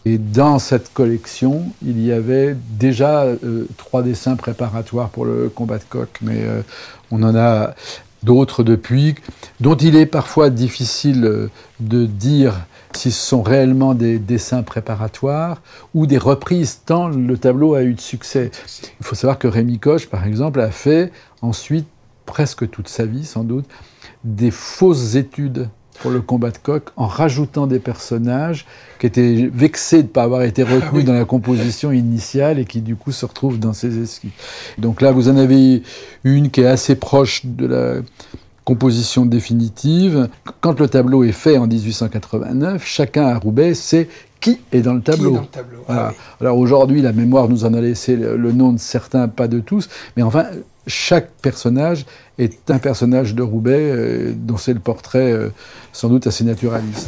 Et 0.07 0.17
dans 0.17 0.57
cette 0.57 0.91
collection, 0.91 1.71
il 1.83 2.03
y 2.03 2.11
avait 2.11 2.55
déjà 2.71 3.25
euh, 3.25 3.67
trois 3.77 4.01
dessins 4.01 4.35
préparatoires 4.35 5.09
pour 5.09 5.25
le 5.25 5.49
combat 5.49 5.77
de 5.77 5.83
coq, 5.87 6.09
mais 6.23 6.45
on 7.11 7.21
en 7.21 7.35
a 7.35 7.75
d'autres 8.25 8.63
depuis, 8.63 9.15
dont 9.59 9.75
il 9.75 9.95
est 9.95 10.05
parfois 10.05 10.49
difficile 10.49 11.49
de 11.79 12.05
dire 12.05 12.65
si 12.93 13.11
ce 13.11 13.25
sont 13.25 13.41
réellement 13.41 13.93
des 13.93 14.19
dessins 14.19 14.63
préparatoires 14.63 15.61
ou 15.93 16.07
des 16.07 16.17
reprises, 16.17 16.81
tant 16.85 17.07
le 17.07 17.37
tableau 17.37 17.75
a 17.75 17.83
eu 17.83 17.93
de 17.93 18.01
succès. 18.01 18.51
Il 18.99 19.05
faut 19.05 19.15
savoir 19.15 19.37
que 19.37 19.47
Rémi 19.47 19.79
Koch, 19.79 20.07
par 20.07 20.25
exemple, 20.25 20.59
a 20.59 20.71
fait 20.71 21.11
ensuite, 21.41 21.87
presque 22.25 22.69
toute 22.69 22.87
sa 22.87 23.05
vie 23.05 23.25
sans 23.25 23.43
doute, 23.43 23.65
des 24.23 24.51
fausses 24.51 25.15
études 25.15 25.69
pour 25.99 26.11
le 26.11 26.21
combat 26.21 26.51
de 26.51 26.57
coq 26.57 26.89
en 26.95 27.07
rajoutant 27.07 27.67
des 27.67 27.79
personnages 27.79 28.65
qui 28.99 29.07
étaient 29.07 29.49
vexés 29.53 29.97
de 29.97 30.07
ne 30.07 30.07
pas 30.07 30.23
avoir 30.23 30.43
été 30.43 30.63
ah 30.63 30.73
retenus 30.73 31.05
dans 31.05 31.13
la 31.13 31.25
composition 31.25 31.91
initiale 31.91 32.59
et 32.59 32.65
qui 32.65 32.81
du 32.81 32.95
coup 32.95 33.11
se 33.11 33.25
retrouvent 33.25 33.59
dans 33.59 33.73
ces 33.73 34.01
esquisses. 34.01 34.31
Donc 34.77 35.01
là, 35.01 35.11
vous 35.11 35.29
en 35.29 35.37
avez 35.37 35.83
une 36.23 36.49
qui 36.51 36.61
est 36.61 36.67
assez 36.67 36.95
proche 36.95 37.45
de 37.45 37.65
la 37.65 37.95
composition 38.65 39.25
définitive. 39.25 40.27
Quand 40.59 40.79
le 40.79 40.89
tableau 40.89 41.23
est 41.23 41.31
fait 41.31 41.57
en 41.57 41.67
1889, 41.67 42.85
chacun 42.85 43.27
à 43.27 43.37
Roubaix 43.37 43.75
sait 43.75 44.09
qui 44.45 44.59
est 44.71 44.81
dans 44.81 44.93
le 44.93 45.01
tableau. 45.01 45.39
Ah 45.89 46.13
Alors 46.39 46.59
aujourd'hui, 46.59 47.01
la 47.01 47.13
mémoire 47.13 47.49
nous 47.49 47.65
en 47.65 47.73
a 47.73 47.81
laissé 47.81 48.15
le 48.15 48.51
nom 48.51 48.73
de 48.73 48.79
certains, 48.79 49.27
pas 49.27 49.47
de 49.47 49.59
tous, 49.59 49.89
mais 50.15 50.21
enfin, 50.21 50.45
chaque 50.85 51.31
personnage 51.41 52.05
est 52.37 52.69
un 52.69 52.77
personnage 52.77 53.33
de 53.33 53.41
Roubaix 53.41 53.79
euh, 53.79 54.33
dont 54.35 54.57
c'est 54.57 54.73
le 54.73 54.79
portrait 54.79 55.31
euh, 55.31 55.49
sans 55.93 56.09
doute 56.09 56.27
assez 56.27 56.43
naturaliste. 56.43 57.07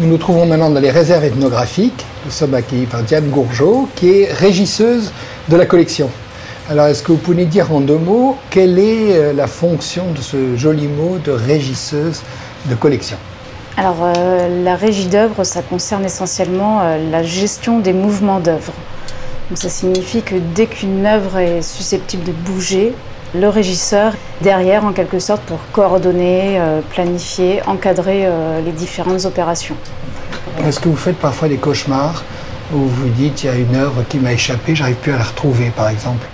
Nous 0.00 0.08
nous 0.08 0.16
trouvons 0.16 0.46
maintenant 0.46 0.70
dans 0.70 0.80
les 0.80 0.90
réserves 0.90 1.24
ethnographiques. 1.24 2.06
Nous 2.24 2.30
sommes 2.30 2.54
accueillis 2.54 2.86
par 2.86 3.02
Diane 3.02 3.28
Gourgeot, 3.28 3.86
qui 3.96 4.22
est 4.22 4.32
régisseuse 4.32 5.12
de 5.50 5.56
la 5.56 5.66
collection. 5.66 6.08
Alors, 6.70 6.86
est-ce 6.86 7.02
que 7.02 7.12
vous 7.12 7.18
pouvez 7.18 7.44
dire 7.44 7.70
en 7.70 7.80
deux 7.80 7.98
mots 7.98 8.38
quelle 8.48 8.78
est 8.78 9.12
euh, 9.12 9.34
la 9.34 9.46
fonction 9.46 10.10
de 10.12 10.22
ce 10.22 10.56
joli 10.56 10.88
mot 10.88 11.18
de 11.22 11.32
régisseuse 11.32 12.22
de 12.64 12.74
collection? 12.76 13.18
Alors, 13.76 13.98
euh, 14.00 14.64
la 14.64 14.74
régie 14.74 15.06
d'œuvre, 15.06 15.44
ça 15.44 15.60
concerne 15.60 16.06
essentiellement 16.06 16.80
euh, 16.80 17.10
la 17.10 17.22
gestion 17.22 17.78
des 17.78 17.92
mouvements 17.92 18.40
d'œuvre. 18.40 18.72
ça 19.54 19.68
signifie 19.68 20.22
que 20.22 20.36
dès 20.54 20.64
qu'une 20.64 21.04
œuvre 21.04 21.36
est 21.36 21.60
susceptible 21.60 22.24
de 22.24 22.32
bouger, 22.32 22.94
le 23.34 23.48
régisseur 23.48 24.14
derrière 24.40 24.84
en 24.84 24.92
quelque 24.92 25.18
sorte 25.18 25.42
pour 25.42 25.58
coordonner, 25.72 26.58
euh, 26.58 26.80
planifier, 26.90 27.62
encadrer 27.66 28.26
euh, 28.26 28.60
les 28.60 28.72
différentes 28.72 29.24
opérations. 29.24 29.76
Est-ce 30.64 30.80
que 30.80 30.88
vous 30.88 30.96
faites 30.96 31.16
parfois 31.16 31.48
des 31.48 31.56
cauchemars 31.56 32.24
où 32.72 32.78
vous 32.78 33.08
dites 33.08 33.42
il 33.44 33.46
y 33.46 33.48
a 33.50 33.56
une 33.56 33.76
œuvre 33.76 34.04
qui 34.08 34.18
m'a 34.18 34.32
échappé, 34.32 34.74
j'arrive 34.74 34.96
plus 34.96 35.12
à 35.12 35.18
la 35.18 35.24
retrouver 35.24 35.70
par 35.76 35.88
exemple? 35.88 36.26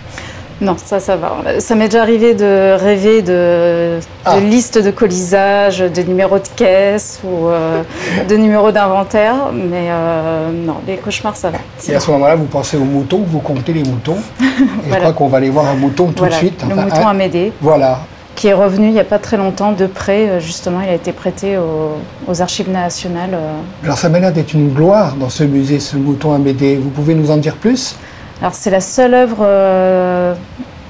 Non, 0.61 0.77
ça, 0.83 1.01
ça 1.01 1.17
va. 1.17 1.61
Ça 1.61 1.75
m'est 1.75 1.89
déjà 1.89 2.01
arrivé 2.01 2.33
de 2.33 2.75
rêver 2.79 3.21
de, 3.21 3.99
ah. 4.25 4.39
listes 4.41 4.83
de 4.83 4.91
colisage, 4.91 5.81
de 5.81 6.03
numéros 6.03 6.39
de 6.39 6.49
caisse 6.57 7.21
ou 7.25 7.49
euh, 7.49 7.83
de 8.27 8.37
numéros 8.37 8.73
d'inventaire, 8.73 9.53
mais 9.53 9.89
euh, 9.91 10.51
non, 10.51 10.77
les 10.87 10.97
cauchemars, 10.97 11.37
ça 11.37 11.51
va. 11.51 11.59
Et 11.87 11.95
à 11.95 12.01
ce 12.01 12.11
moment-là, 12.13 12.37
vous 12.37 12.47
pensez 12.47 12.79
aux 12.79 12.85
moutons, 12.85 13.23
vous 13.27 13.41
comptez 13.41 13.75
les 13.75 13.85
moutons. 13.85 14.17
Et 14.41 14.93
je 14.93 14.97
crois 14.97 15.13
qu'on 15.13 15.29
va 15.29 15.39
aller 15.39 15.51
voir 15.51 15.67
un 15.67 15.75
mouton 15.75 16.07
tout 16.13 16.25
de 16.25 16.33
suite. 16.33 16.65
le 16.67 16.75
mouton 16.75 17.07
Amédée. 17.07 17.53
Voilà. 17.61 18.01
Qui 18.35 18.49
est 18.49 18.55
revenu 18.55 18.89
il 18.89 18.93
n'y 18.93 19.01
a 19.01 19.05
pas 19.05 19.19
très 19.19 19.37
longtemps 19.37 19.73
de 19.73 19.87
près, 19.87 20.29
euh, 20.29 20.41
justement, 20.41 20.81
il 20.81 20.89
a 20.89 20.95
été 20.95 21.13
prêté 21.13 21.59
aux, 21.59 22.41
archives 22.41 22.71
nationales. 22.71 23.37
Alors 23.85 23.99
ça 23.99 24.09
m'a 24.09 24.21
l'air 24.21 24.33
d'être 24.33 24.55
une 24.55 24.73
gloire 24.73 25.17
dans 25.17 25.31
ce 25.31 25.45
musée, 25.45 25.81
ce 25.81 25.97
mouton 25.97 26.33
Amédée. 26.33 26.77
Vous 26.77 26.91
pouvez 26.91 27.15
nous 27.15 27.31
en 27.31 27.37
dire 27.37 27.57
plus? 27.57 27.97
Alors 28.41 28.55
c'est 28.55 28.71
la 28.71 28.83
seule 28.83 29.15
œuvre 29.15 29.39
euh, 29.41 30.35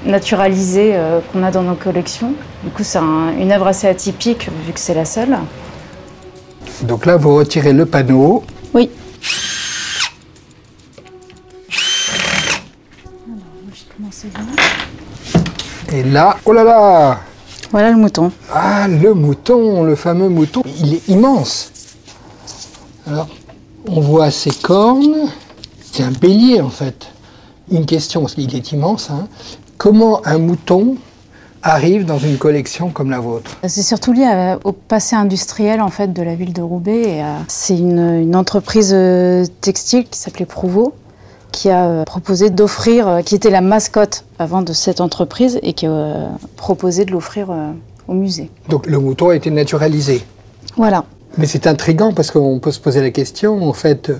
naturalisée 0.05 0.91
euh, 0.93 1.21
qu'on 1.31 1.43
a 1.43 1.51
dans 1.51 1.61
nos 1.61 1.75
collections. 1.75 2.33
Du 2.63 2.69
coup 2.71 2.83
c'est 2.83 2.99
une 2.99 3.51
œuvre 3.53 3.67
assez 3.67 3.87
atypique 3.87 4.49
vu 4.65 4.73
que 4.73 4.79
c'est 4.79 4.93
la 4.93 5.05
seule. 5.05 5.37
Donc 6.83 7.05
là 7.05 7.15
vous 7.15 7.35
retirez 7.35 7.71
le 7.71 7.85
panneau. 7.85 8.43
Oui. 8.73 8.89
Et 15.93 16.03
là, 16.03 16.37
oh 16.45 16.51
là 16.51 16.63
là 16.65 17.19
Voilà 17.71 17.91
le 17.91 17.97
mouton. 17.97 18.31
Ah, 18.53 18.87
le 18.89 19.13
mouton, 19.13 19.83
le 19.83 19.95
fameux 19.95 20.27
mouton. 20.27 20.61
Il 20.79 20.95
est 20.95 21.07
immense. 21.07 21.71
Alors, 23.07 23.29
on 23.87 24.01
voit 24.01 24.31
ses 24.31 24.51
cornes. 24.51 25.29
C'est 25.91 26.03
un 26.03 26.11
bélier 26.11 26.59
en 26.59 26.69
fait 26.69 27.07
une 27.71 27.85
question, 27.85 28.21
parce 28.21 28.35
qu'il 28.35 28.55
est 28.55 28.71
immense. 28.71 29.09
Hein. 29.09 29.27
Comment 29.77 30.25
un 30.25 30.37
mouton 30.37 30.95
arrive 31.63 32.05
dans 32.05 32.17
une 32.17 32.37
collection 32.37 32.89
comme 32.89 33.09
la 33.09 33.19
vôtre? 33.19 33.57
C'est 33.67 33.83
surtout 33.83 34.13
lié 34.13 34.55
au 34.63 34.71
passé 34.71 35.15
industriel 35.15 35.81
en 35.81 35.89
fait 35.89 36.13
de 36.13 36.21
la 36.21 36.35
ville 36.35 36.53
de 36.53 36.61
Roubaix. 36.61 37.23
C'est 37.47 37.77
une, 37.77 38.35
entreprise 38.35 38.91
euh, 38.93 39.45
textile 39.61 40.05
qui 40.09 40.19
s'appelait 40.19 40.45
Prouveau 40.45 40.93
qui 41.51 41.69
a 41.69 41.87
euh, 41.87 42.03
proposé 42.03 42.49
d'offrir, 42.49 43.07
euh, 43.07 43.21
qui 43.21 43.33
était 43.33 43.49
la 43.49 43.61
mascotte 43.61 44.25
avant 44.37 44.61
de 44.61 44.73
cette 44.73 45.01
entreprise 45.01 45.59
et 45.63 45.73
qui 45.73 45.87
a 45.87 46.29
proposé 46.55 47.05
de 47.05 47.11
l'offrir 47.11 47.49
au 48.07 48.13
musée. 48.13 48.51
Donc 48.69 48.85
le 48.85 48.99
mouton 48.99 49.29
a 49.29 49.35
été 49.35 49.49
naturalisé? 49.49 50.23
Voilà. 50.75 51.05
Mais 51.37 51.45
c'est 51.45 51.67
intrigant 51.67 52.13
parce 52.13 52.31
qu'on 52.31 52.59
peut 52.59 52.71
se 52.71 52.79
poser 52.79 53.01
la 53.01 53.11
question, 53.11 53.67
en 53.67 53.73
fait, 53.73 54.11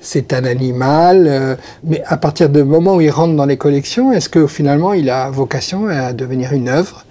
c'est 0.00 0.32
un 0.32 0.44
animal, 0.44 1.26
euh, 1.28 1.56
mais 1.84 2.02
à 2.06 2.16
partir 2.16 2.48
du 2.48 2.62
moment 2.62 2.96
où 2.96 3.00
il 3.00 3.10
rentre 3.10 3.34
dans 3.34 3.46
les 3.46 3.56
collections, 3.56 4.12
est-ce 4.12 4.28
que 4.28 4.46
finalement 4.46 4.92
il 4.92 5.10
a 5.10 5.30
vocation 5.30 5.88
à 5.88 6.12
devenir 6.12 6.52
une 6.52 6.68
œuvre 6.68 7.04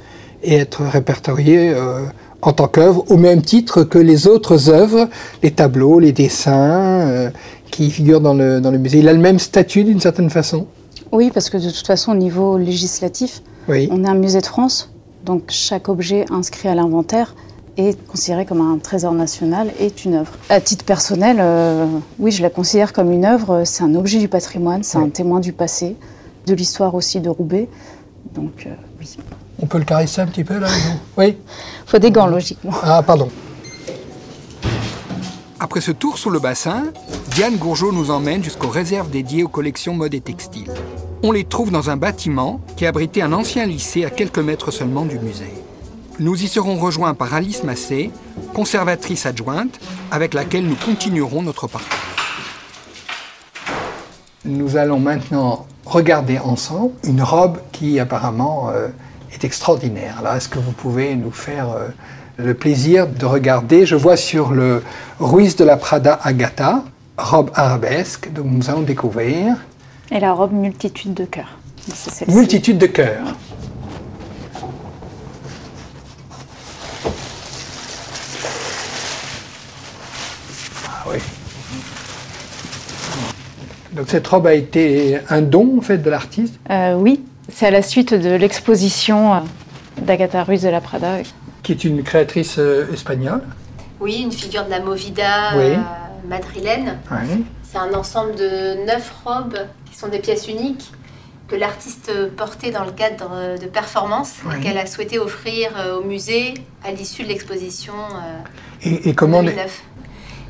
et 0.43 0.55
être 0.55 0.83
répertorié 0.83 1.73
euh, 1.73 2.01
en 2.41 2.53
tant 2.53 2.67
qu'œuvre 2.67 3.03
au 3.09 3.17
même 3.17 3.41
titre 3.41 3.83
que 3.83 3.97
les 3.97 4.27
autres 4.27 4.69
œuvres, 4.69 5.09
les 5.43 5.51
tableaux, 5.51 5.99
les 5.99 6.11
dessins 6.11 7.01
euh, 7.01 7.29
qui 7.71 7.91
figurent 7.91 8.21
dans 8.21 8.33
le, 8.33 8.61
dans 8.61 8.71
le 8.71 8.77
musée? 8.77 8.99
Il 8.99 9.09
a 9.09 9.13
le 9.13 9.19
même 9.19 9.39
statut 9.39 9.83
d'une 9.83 9.99
certaine 9.99 10.29
façon? 10.29 10.67
Oui, 11.11 11.31
parce 11.33 11.49
que 11.49 11.57
de 11.57 11.69
toute 11.69 11.87
façon 11.87 12.11
au 12.11 12.15
niveau 12.15 12.57
législatif, 12.57 13.41
on 13.67 14.03
est 14.03 14.07
un 14.07 14.15
musée 14.15 14.41
de 14.41 14.45
France, 14.45 14.91
donc 15.25 15.43
chaque 15.49 15.89
objet 15.89 16.25
inscrit 16.31 16.69
à 16.69 16.75
l'inventaire 16.75 17.35
est 17.77 18.01
considéré 18.07 18.45
comme 18.45 18.61
un 18.61 18.77
trésor 18.77 19.13
national, 19.13 19.71
est 19.79 20.05
une 20.05 20.15
œuvre. 20.15 20.31
À 20.49 20.59
titre 20.61 20.85
personnel, 20.85 21.37
euh, 21.39 21.85
oui, 22.19 22.31
je 22.31 22.41
la 22.41 22.49
considère 22.49 22.93
comme 22.93 23.11
une 23.11 23.25
œuvre. 23.25 23.63
C'est 23.65 23.83
un 23.83 23.95
objet 23.95 24.19
du 24.19 24.27
patrimoine, 24.27 24.83
c'est 24.83 24.97
un 24.97 25.09
témoin 25.09 25.39
du 25.39 25.53
passé, 25.53 25.95
de 26.47 26.53
l'histoire 26.53 26.95
aussi 26.95 27.19
de 27.19 27.29
Roubaix. 27.29 27.67
Donc, 28.33 28.65
euh, 28.65 28.71
oui. 28.99 29.17
On 29.61 29.65
peut 29.65 29.77
le 29.77 29.85
caresser 29.85 30.21
un 30.21 30.27
petit 30.27 30.43
peu 30.43 30.59
là 30.59 30.67
Oui 31.17 31.37
Il 31.37 31.89
faut 31.89 31.99
des 31.99 32.11
gants, 32.11 32.27
logiquement. 32.27 32.73
Ah, 32.83 33.01
pardon. 33.03 33.29
Après 35.59 35.79
ce 35.81 35.91
tour 35.91 36.17
sous 36.17 36.29
le 36.29 36.39
bassin, 36.39 36.83
Diane 37.31 37.55
Gourgeot 37.55 37.91
nous 37.91 38.11
emmène 38.11 38.43
jusqu'aux 38.43 38.69
réserves 38.69 39.09
dédiées 39.09 39.43
aux 39.43 39.47
collections 39.47 39.93
mode 39.93 40.13
et 40.13 40.21
textiles. 40.21 40.71
On 41.23 41.31
les 41.31 41.45
trouve 41.45 41.71
dans 41.71 41.89
un 41.89 41.97
bâtiment 41.97 42.59
qui 42.75 42.85
abritait 42.85 43.21
un 43.21 43.33
ancien 43.33 43.65
lycée 43.65 44.05
à 44.05 44.09
quelques 44.09 44.39
mètres 44.39 44.71
seulement 44.71 45.05
du 45.05 45.17
musée. 45.17 45.53
Nous 46.17 46.41
y 46.43 46.47
serons 46.47 46.77
rejoints 46.77 47.13
par 47.13 47.33
Alice 47.33 47.65
Massé, 47.65 48.09
conservatrice 48.53 49.25
adjointe, 49.25 49.81
avec 50.11 50.33
laquelle 50.33 50.65
nous 50.65 50.77
continuerons 50.77 51.41
notre 51.41 51.67
parcours. 51.67 51.99
Nous 54.45 54.77
allons 54.77 54.99
maintenant 54.99 55.65
regarder 55.85 56.39
ensemble 56.39 56.93
une 57.03 57.21
robe 57.21 57.57
qui 57.73 57.99
apparemment 57.99 58.69
euh, 58.69 58.87
est 59.33 59.43
extraordinaire. 59.43 60.21
Là, 60.23 60.37
est-ce 60.37 60.47
que 60.47 60.57
vous 60.57 60.71
pouvez 60.71 61.15
nous 61.15 61.31
faire 61.31 61.71
euh, 61.71 61.87
le 62.37 62.53
plaisir 62.53 63.07
de 63.07 63.25
regarder? 63.25 63.85
Je 63.85 63.97
vois 63.97 64.15
sur 64.15 64.51
le 64.51 64.83
Ruiz 65.19 65.57
de 65.57 65.65
la 65.65 65.75
Prada 65.75 66.17
Agata, 66.23 66.85
robe 67.17 67.51
arabesque, 67.55 68.31
donc 68.31 68.45
nous 68.45 68.69
allons 68.69 68.83
découvrir. 68.83 69.57
Et 70.11 70.21
la 70.21 70.31
robe 70.31 70.53
multitude 70.53 71.13
de 71.13 71.25
cœurs. 71.25 71.57
Multitude 72.29 72.77
de 72.77 72.87
cœurs. 72.87 73.35
Donc 83.95 84.09
cette 84.09 84.27
robe 84.27 84.45
a 84.47 84.53
été 84.53 85.19
un 85.29 85.41
don 85.41 85.77
en 85.77 85.81
fait 85.81 85.99
de 85.99 86.09
l'artiste? 86.09 86.55
Euh, 86.69 86.95
Oui, 86.95 87.23
c'est 87.49 87.67
à 87.67 87.71
la 87.71 87.81
suite 87.81 88.13
de 88.13 88.35
l'exposition 88.35 89.35
euh, 89.35 89.39
d'Agatha 90.01 90.43
Ruiz 90.43 90.63
de 90.63 90.69
la 90.69 90.81
Prada. 90.81 91.19
Qui 91.63 91.71
est 91.71 91.83
une 91.85 92.03
créatrice 92.03 92.59
euh, 92.59 92.91
espagnole. 92.93 93.41
Oui, 94.01 94.21
une 94.21 94.33
figure 94.33 94.65
de 94.65 94.69
la 94.69 94.81
movida 94.81 95.53
madrilène. 96.27 96.97
C'est 97.63 97.77
un 97.77 97.93
ensemble 97.93 98.35
de 98.35 98.85
neuf 98.85 99.13
robes 99.23 99.57
qui 99.89 99.97
sont 99.97 100.09
des 100.09 100.19
pièces 100.19 100.47
uniques 100.49 100.91
que 101.47 101.55
l'artiste 101.55 102.11
portait 102.35 102.71
dans 102.71 102.83
le 102.83 102.91
cadre 102.91 103.57
de 103.61 103.65
performances 103.67 104.39
qu'elle 104.61 104.77
a 104.77 104.85
souhaité 104.85 105.17
offrir 105.17 105.69
au 105.97 106.03
musée 106.03 106.55
à 106.83 106.91
l'issue 106.91 107.23
de 107.23 107.29
l'exposition 107.29 107.93
et, 108.83 109.09
et, 109.09 109.13
comment 109.13 109.41
2009. 109.43 109.83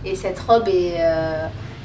Et 0.05 0.15
cette 0.15 0.39
robe 0.39 0.67
est 0.67 0.97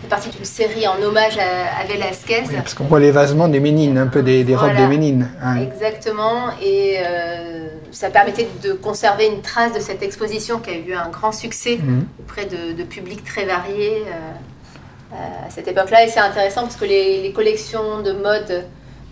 c'est 0.01 0.09
partie 0.09 0.31
d'une 0.31 0.45
série 0.45 0.87
en 0.87 1.01
hommage 1.03 1.39
à, 1.39 1.85
Velasquez. 1.87 2.45
parce 2.55 2.75
qu'on 2.75 2.85
voit 2.85 3.01
l'évasement 3.01 3.49
des 3.49 3.61
Ménines, 3.61 3.99
un 3.99 4.07
peu 4.07 4.23
des, 4.23 4.45
robes 4.55 4.77
des 4.77 4.87
Ménines. 4.87 5.29
Exactement, 5.61 6.51
et 6.63 6.99
euh, 6.99 7.69
ça 7.91 8.11
permettait 8.11 8.49
de 8.63 8.73
conserver 8.73 9.27
une 9.27 9.43
trace 9.43 9.75
de 9.75 9.81
cette 9.81 10.03
exposition 10.03 10.59
qui 10.59 10.71
a 10.71 10.77
eu 10.77 10.95
un 10.95 11.09
grand 11.09 11.33
succès 11.33 11.79
mhm. 11.83 12.07
auprès 12.21 12.47
de, 12.47 12.83
publics 12.85 13.25
très 13.25 13.45
variés 13.45 14.03
euh, 14.07 15.15
euh, 15.15 15.47
à 15.47 15.51
cette 15.51 15.69
époque-là. 15.69 16.05
Et 16.05 16.09
c'est 16.09 16.21
intéressant 16.21 16.63
parce 16.63 16.77
que 16.77 16.87
les, 16.87 17.33
collections 17.35 18.03
de 18.03 18.13
mode 18.13 18.65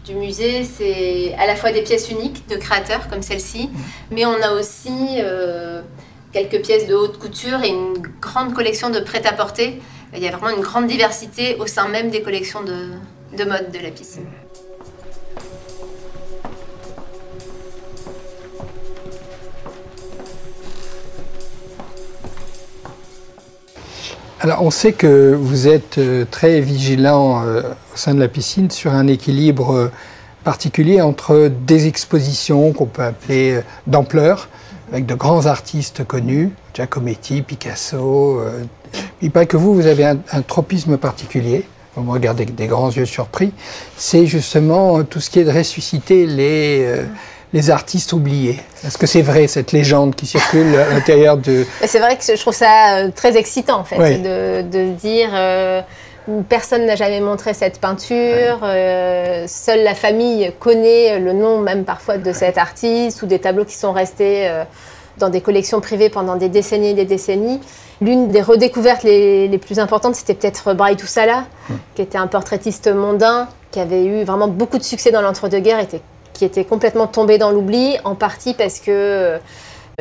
du 0.07 0.15
musée, 0.15 0.65
c'est 0.65 1.35
à 1.39 1.47
la 1.47 1.55
fois 1.55 1.71
des 1.71 1.83
pièces 1.83 2.11
uniques 2.11 2.49
de 2.49 2.57
créateurs 2.57 3.09
comme 3.09 3.23
celle-ci, 3.23 3.69
mhm. 3.69 3.81
mais 4.13 4.25
on 4.25 4.41
a 4.43 4.53
aussi 4.59 5.19
quelques 6.33 6.63
pièces 6.63 6.87
de 6.87 6.95
haute 6.95 7.19
couture 7.19 7.63
et 7.63 7.69
une 7.69 7.95
grande 8.21 8.55
collection 8.55 8.91
de 8.91 9.01
prêt-à-porter 9.01 9.81
il 10.15 10.23
y 10.23 10.29
a 10.29 10.37
vraiment 10.37 10.57
une 10.57 10.63
grande 10.63 10.87
diversité 10.87 11.57
au 11.57 11.67
sein 11.67 11.89
même 11.89 12.11
des 12.11 12.23
collections 12.23 12.61
de, 12.63 13.45
mode 13.45 13.71
de 13.71 13.79
la 13.79 13.91
piscine. 13.91 14.27
Alors, 24.41 24.63
on 24.63 24.71
sait 24.71 24.93
que 24.93 25.35
vous 25.35 25.67
êtes 25.67 25.99
euh, 25.99 26.25
très 26.31 26.61
vigilant 26.61 27.45
euh, 27.45 27.61
au 27.93 27.97
sein 27.97 28.15
de 28.15 28.21
la 28.21 28.29
piscine 28.29 28.71
sur 28.71 28.93
un 28.95 29.09
équilibre 29.09 29.73
euh, 29.73 29.93
particulier 30.45 31.01
entre 31.01 31.51
des 31.67 31.89
expositions 31.89 32.73
qu'on 32.73 32.87
peut 32.87 33.03
appeler 33.03 33.61
d'ampleur, 33.89 34.49
avec 34.93 35.07
de 35.07 35.15
grands 35.15 35.47
artistes 35.47 36.05
connus, 36.05 36.53
Giacometti, 36.73 37.43
Picasso. 37.43 38.41
Euh, 39.19 39.23
il 39.23 39.31
paraît 39.31 39.47
que 39.47 39.57
vous, 39.57 39.75
vous 39.75 39.87
avez 39.87 40.05
un, 40.05 40.43
tropisme 40.47 40.97
particulier. 40.97 41.65
Vous 41.97 42.03
me 42.03 42.13
regardez 42.13 42.45
avec 42.45 42.55
des 42.55 42.67
grands 42.67 42.91
yeux 42.91 43.07
surpris. 43.07 43.53
C'est 43.97 44.27
justement 44.27 45.03
tout 45.03 45.21
ce 45.21 45.31
qui 45.31 45.41
est 45.41 45.45
de 45.45 45.51
ressusciter 45.51 46.27
les, 46.27 46.85
euh, 46.87 47.05
les 47.53 47.71
artistes 47.71 48.13
oubliés. 48.13 48.61
Est-ce 48.87 48.99
que 48.99 49.07
c'est 49.07 49.23
vrai, 49.23 49.49
cette 49.49 49.73
légende 49.73 50.15
qui 50.15 50.27
circule 50.27 50.77
à 50.77 50.95
l'intérieur 50.95 51.37
de... 51.37 51.67
C'est 51.85 51.99
vrai 51.99 52.17
que 52.17 52.25
je 52.25 52.41
trouve 52.41 52.55
ça 52.55 52.99
euh, 52.99 53.11
très 53.15 53.37
excitant, 53.37 53.81
en 53.81 53.85
fait, 53.85 54.19
de, 54.19 54.63
de, 54.63 54.91
dire... 54.93 55.31
Personne 56.51 56.85
n'a 56.85 56.95
jamais 56.95 57.23
montré 57.23 57.55
cette 57.55 57.81
peinture. 57.81 58.59
seule 58.61 59.83
la 59.83 59.95
famille 59.95 60.53
connaît 60.61 61.19
le 61.19 61.33
nom 61.33 61.59
même 61.63 61.87
parfois 61.87 62.19
de 62.19 62.35
cet 62.35 62.59
artiste 62.59 63.23
ou 63.23 63.27
des 63.27 63.39
tableaux 63.39 63.65
qui 63.65 63.77
sont 63.77 63.93
restés 63.93 64.47
dans 65.17 65.31
des 65.31 65.41
collections 65.41 65.81
privées 65.81 66.11
pendant 66.11 66.37
des 66.37 66.51
décennies 66.51 66.91
et 66.91 66.95
des 66.95 67.07
décennies. 67.07 67.61
L'une 68.01 68.29
des 68.29 68.43
redécouvertes 68.43 69.03
les, 69.03 69.59
plus 69.59 69.79
importantes, 69.79 70.15
c'était 70.15 70.35
peut-être 70.35 70.75
Bright 70.75 71.03
Oussala, 71.03 71.45
hmm. 71.69 71.75
qui 71.95 72.03
était 72.03 72.19
un 72.19 72.27
portraitiste 72.27 72.89
mondain, 72.89 73.49
qui 73.71 73.81
avait 73.81 74.05
eu 74.05 74.25
vraiment 74.25 74.49
beaucoup 74.49 74.79
de 74.79 74.85
succès 74.85 75.11
dans 75.11 75.23
l'entre-deux-guerres, 75.23 75.87
qui 76.33 76.45
était 76.45 76.65
complètement 76.65 77.07
tombé 77.07 77.39
dans 77.39 77.51
l'oubli, 77.51 77.97
en 78.05 78.15
partie 78.15 78.55
parce 78.55 78.79
que 78.79 79.39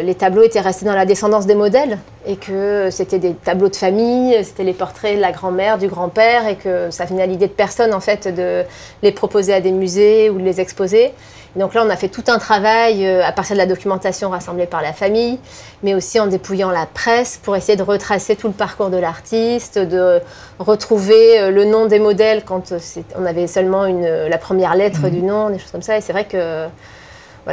les 0.03 0.13
tableaux 0.13 0.43
étaient 0.43 0.61
restés 0.61 0.85
dans 0.85 0.93
la 0.93 1.05
descendance 1.05 1.47
des 1.47 1.55
modèles 1.55 1.97
et 2.27 2.35
que 2.35 2.89
c'était 2.91 3.17
des 3.17 3.33
tableaux 3.33 3.69
de 3.69 3.75
famille, 3.75 4.37
c'était 4.43 4.63
les 4.63 4.73
portraits 4.73 5.15
de 5.15 5.21
la 5.21 5.31
grand-mère, 5.31 5.79
du 5.79 5.87
grand-père 5.87 6.47
et 6.47 6.55
que 6.55 6.91
ça 6.91 7.05
venait 7.05 7.23
à 7.23 7.25
l'idée 7.25 7.47
de 7.47 7.53
personne 7.53 7.95
en 7.95 7.99
fait 7.99 8.27
de 8.27 8.63
les 9.01 9.11
proposer 9.11 9.55
à 9.55 9.61
des 9.61 9.71
musées 9.71 10.29
ou 10.29 10.37
de 10.37 10.43
les 10.43 10.61
exposer. 10.61 11.13
donc 11.55 11.73
là, 11.73 11.83
on 11.83 11.89
a 11.89 11.95
fait 11.95 12.09
tout 12.09 12.23
un 12.27 12.37
travail 12.37 13.07
euh, 13.07 13.25
à 13.25 13.31
partir 13.31 13.55
de 13.55 13.57
la 13.57 13.65
documentation 13.65 14.29
rassemblée 14.29 14.67
par 14.67 14.83
la 14.83 14.93
famille, 14.93 15.39
mais 15.81 15.95
aussi 15.95 16.19
en 16.19 16.27
dépouillant 16.27 16.69
la 16.69 16.85
presse 16.85 17.39
pour 17.41 17.55
essayer 17.55 17.75
de 17.75 17.81
retracer 17.81 18.35
tout 18.35 18.47
le 18.47 18.53
parcours 18.53 18.91
de 18.91 18.97
l'artiste, 18.97 19.79
de 19.79 20.21
retrouver 20.59 21.39
euh, 21.39 21.49
le 21.49 21.65
nom 21.65 21.87
des 21.87 21.97
modèles 21.97 22.43
quand 22.45 22.71
on 23.17 23.25
avait 23.25 23.47
seulement 23.47 23.85
une, 23.85 24.05
la 24.05 24.37
première 24.37 24.75
lettre 24.75 25.07
mmh. 25.07 25.09
du 25.09 25.23
nom, 25.23 25.49
des 25.49 25.57
choses 25.57 25.71
comme 25.71 25.81
ça. 25.81 25.97
Et 25.97 26.01
c'est 26.01 26.13
vrai 26.13 26.25
que 26.25 26.67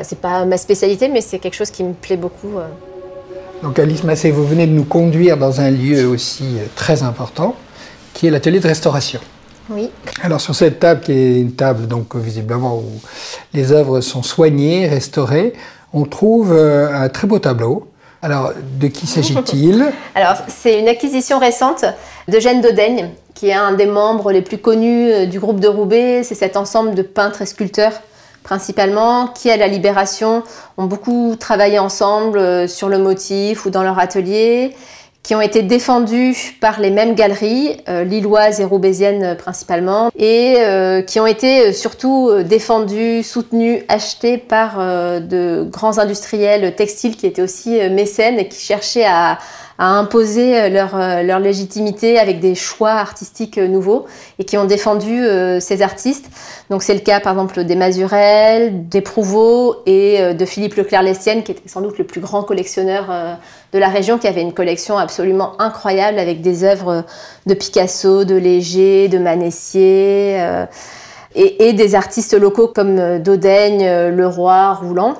c'est 0.02 0.18
pas 0.18 0.44
ma 0.44 0.56
spécialité, 0.56 1.08
mais 1.08 1.20
c'est 1.20 1.38
quelque 1.38 1.54
chose 1.54 1.70
qui 1.70 1.84
me 1.84 1.92
plaît 1.92 2.16
beaucoup. 2.16 2.58
Euh. 2.58 2.66
Donc 3.62 3.78
Alice 3.78 4.02
Massé, 4.04 4.30
vous 4.30 4.46
venez 4.46 4.66
de 4.66 4.72
nous 4.72 4.84
conduire 4.84 5.36
dans 5.36 5.60
un 5.60 5.70
lieu 5.70 6.06
aussi 6.06 6.44
euh, 6.56 6.66
très 6.74 7.02
important, 7.02 7.54
qui 8.12 8.26
est 8.26 8.30
l'atelier 8.30 8.60
de 8.60 8.66
restauration. 8.66 9.20
Oui. 9.70 9.90
Alors 10.22 10.40
sur 10.40 10.54
cette 10.54 10.80
table, 10.80 11.00
qui 11.00 11.12
est 11.12 11.40
une 11.40 11.52
table 11.52 11.86
donc 11.86 12.16
visiblement 12.16 12.76
où 12.76 13.00
les 13.54 13.72
œuvres 13.72 14.00
sont 14.00 14.22
soignées, 14.22 14.86
restaurées, 14.88 15.54
on 15.92 16.04
trouve 16.04 16.52
euh, 16.52 16.92
un 16.92 17.08
très 17.08 17.26
beau 17.26 17.38
tableau. 17.38 17.88
Alors 18.20 18.52
de 18.80 18.88
qui 18.88 19.06
s'agit-il 19.06 19.86
Alors 20.14 20.36
c'est 20.48 20.80
une 20.80 20.88
acquisition 20.88 21.38
récente 21.38 21.84
d'Eugène 22.26 22.60
Dodaigne, 22.60 23.10
qui 23.34 23.48
est 23.48 23.54
un 23.54 23.72
des 23.72 23.86
membres 23.86 24.32
les 24.32 24.42
plus 24.42 24.58
connus 24.58 25.26
du 25.26 25.38
groupe 25.38 25.60
de 25.60 25.68
Roubaix. 25.68 26.22
C'est 26.24 26.34
cet 26.34 26.56
ensemble 26.56 26.94
de 26.94 27.02
peintres 27.02 27.42
et 27.42 27.46
sculpteurs 27.46 27.92
principalement, 28.44 29.26
qui 29.26 29.50
à 29.50 29.56
la 29.56 29.66
Libération 29.66 30.44
ont 30.76 30.84
beaucoup 30.84 31.34
travaillé 31.34 31.80
ensemble 31.80 32.38
euh, 32.38 32.68
sur 32.68 32.88
le 32.88 32.98
motif 32.98 33.66
ou 33.66 33.70
dans 33.70 33.82
leur 33.82 33.98
atelier, 33.98 34.76
qui 35.24 35.34
ont 35.34 35.40
été 35.40 35.62
défendus 35.62 36.58
par 36.60 36.78
les 36.78 36.90
mêmes 36.90 37.14
galeries, 37.14 37.78
euh, 37.88 38.04
lilloises 38.04 38.60
et 38.60 38.64
roubaisiennes 38.64 39.24
euh, 39.24 39.34
principalement, 39.34 40.10
et 40.16 40.58
qui 41.06 41.18
ont 41.18 41.26
été 41.26 41.72
surtout 41.72 42.30
défendus, 42.44 43.22
soutenus, 43.22 43.82
achetés 43.88 44.36
par 44.36 44.78
de 44.78 45.66
grands 45.70 45.98
industriels 45.98 46.74
textiles 46.76 47.16
qui 47.16 47.26
étaient 47.26 47.42
aussi 47.42 47.80
mécènes 47.88 48.38
et 48.38 48.48
qui 48.48 48.60
cherchaient 48.60 49.06
à 49.06 49.38
à 49.78 49.86
imposer 49.98 50.60
euh, 50.60 50.68
leur, 50.68 50.94
euh, 50.94 51.22
leur, 51.22 51.38
légitimité 51.38 52.18
avec 52.18 52.40
des 52.40 52.54
choix 52.54 52.92
artistiques 52.92 53.58
euh, 53.58 53.66
nouveaux 53.66 54.06
et 54.38 54.44
qui 54.44 54.56
ont 54.56 54.64
défendu 54.64 55.22
ces 55.60 55.82
artistes. 55.82 56.26
Donc 56.70 56.82
c'est 56.82 56.94
le 56.94 57.00
cas 57.00 57.20
par 57.20 57.32
exemple 57.32 57.64
des 57.64 57.76
Mazurel, 57.76 58.88
des 58.88 59.00
Prouveau 59.00 59.76
et 59.86 60.34
de 60.34 60.44
Philippe 60.44 60.74
Leclerc-Lestienne 60.74 61.42
qui 61.42 61.52
était 61.52 61.68
sans 61.68 61.80
doute 61.80 61.98
le 61.98 62.04
plus 62.04 62.20
grand 62.20 62.42
collectionneur 62.42 63.38
de 63.72 63.78
la 63.78 63.88
région, 63.88 64.18
qui 64.18 64.26
avait 64.26 64.42
une 64.42 64.52
collection 64.52 64.98
absolument 64.98 65.60
incroyable 65.60 66.18
avec 66.18 66.40
des 66.40 66.64
œuvres 66.64 67.04
de 67.46 67.54
Picasso, 67.54 68.24
de 68.24 68.34
Léger, 68.34 69.08
de 69.08 69.18
Manessier 69.18 70.38
et, 71.34 71.72
des 71.72 71.94
artistes 71.94 72.34
locaux 72.34 72.68
comme 72.68 73.18
Dodaigne, 73.18 74.08
Leroy, 74.08 74.74
Roulant. 74.74 75.14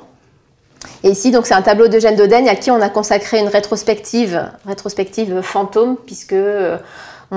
Et 1.03 1.09
ici, 1.09 1.31
donc, 1.31 1.45
c'est 1.45 1.53
un 1.53 1.61
tableau 1.61 1.87
d'Eugène 1.87 2.15
Dodaigne 2.15 2.49
à 2.49 2.55
qui 2.55 2.71
on 2.71 2.81
a 2.81 2.89
consacré 2.89 3.39
une 3.39 3.47
rétrospective, 3.47 4.49
rétrospective 4.65 5.41
fantôme, 5.41 5.97
puisque 6.05 6.33
euh, 6.33 6.77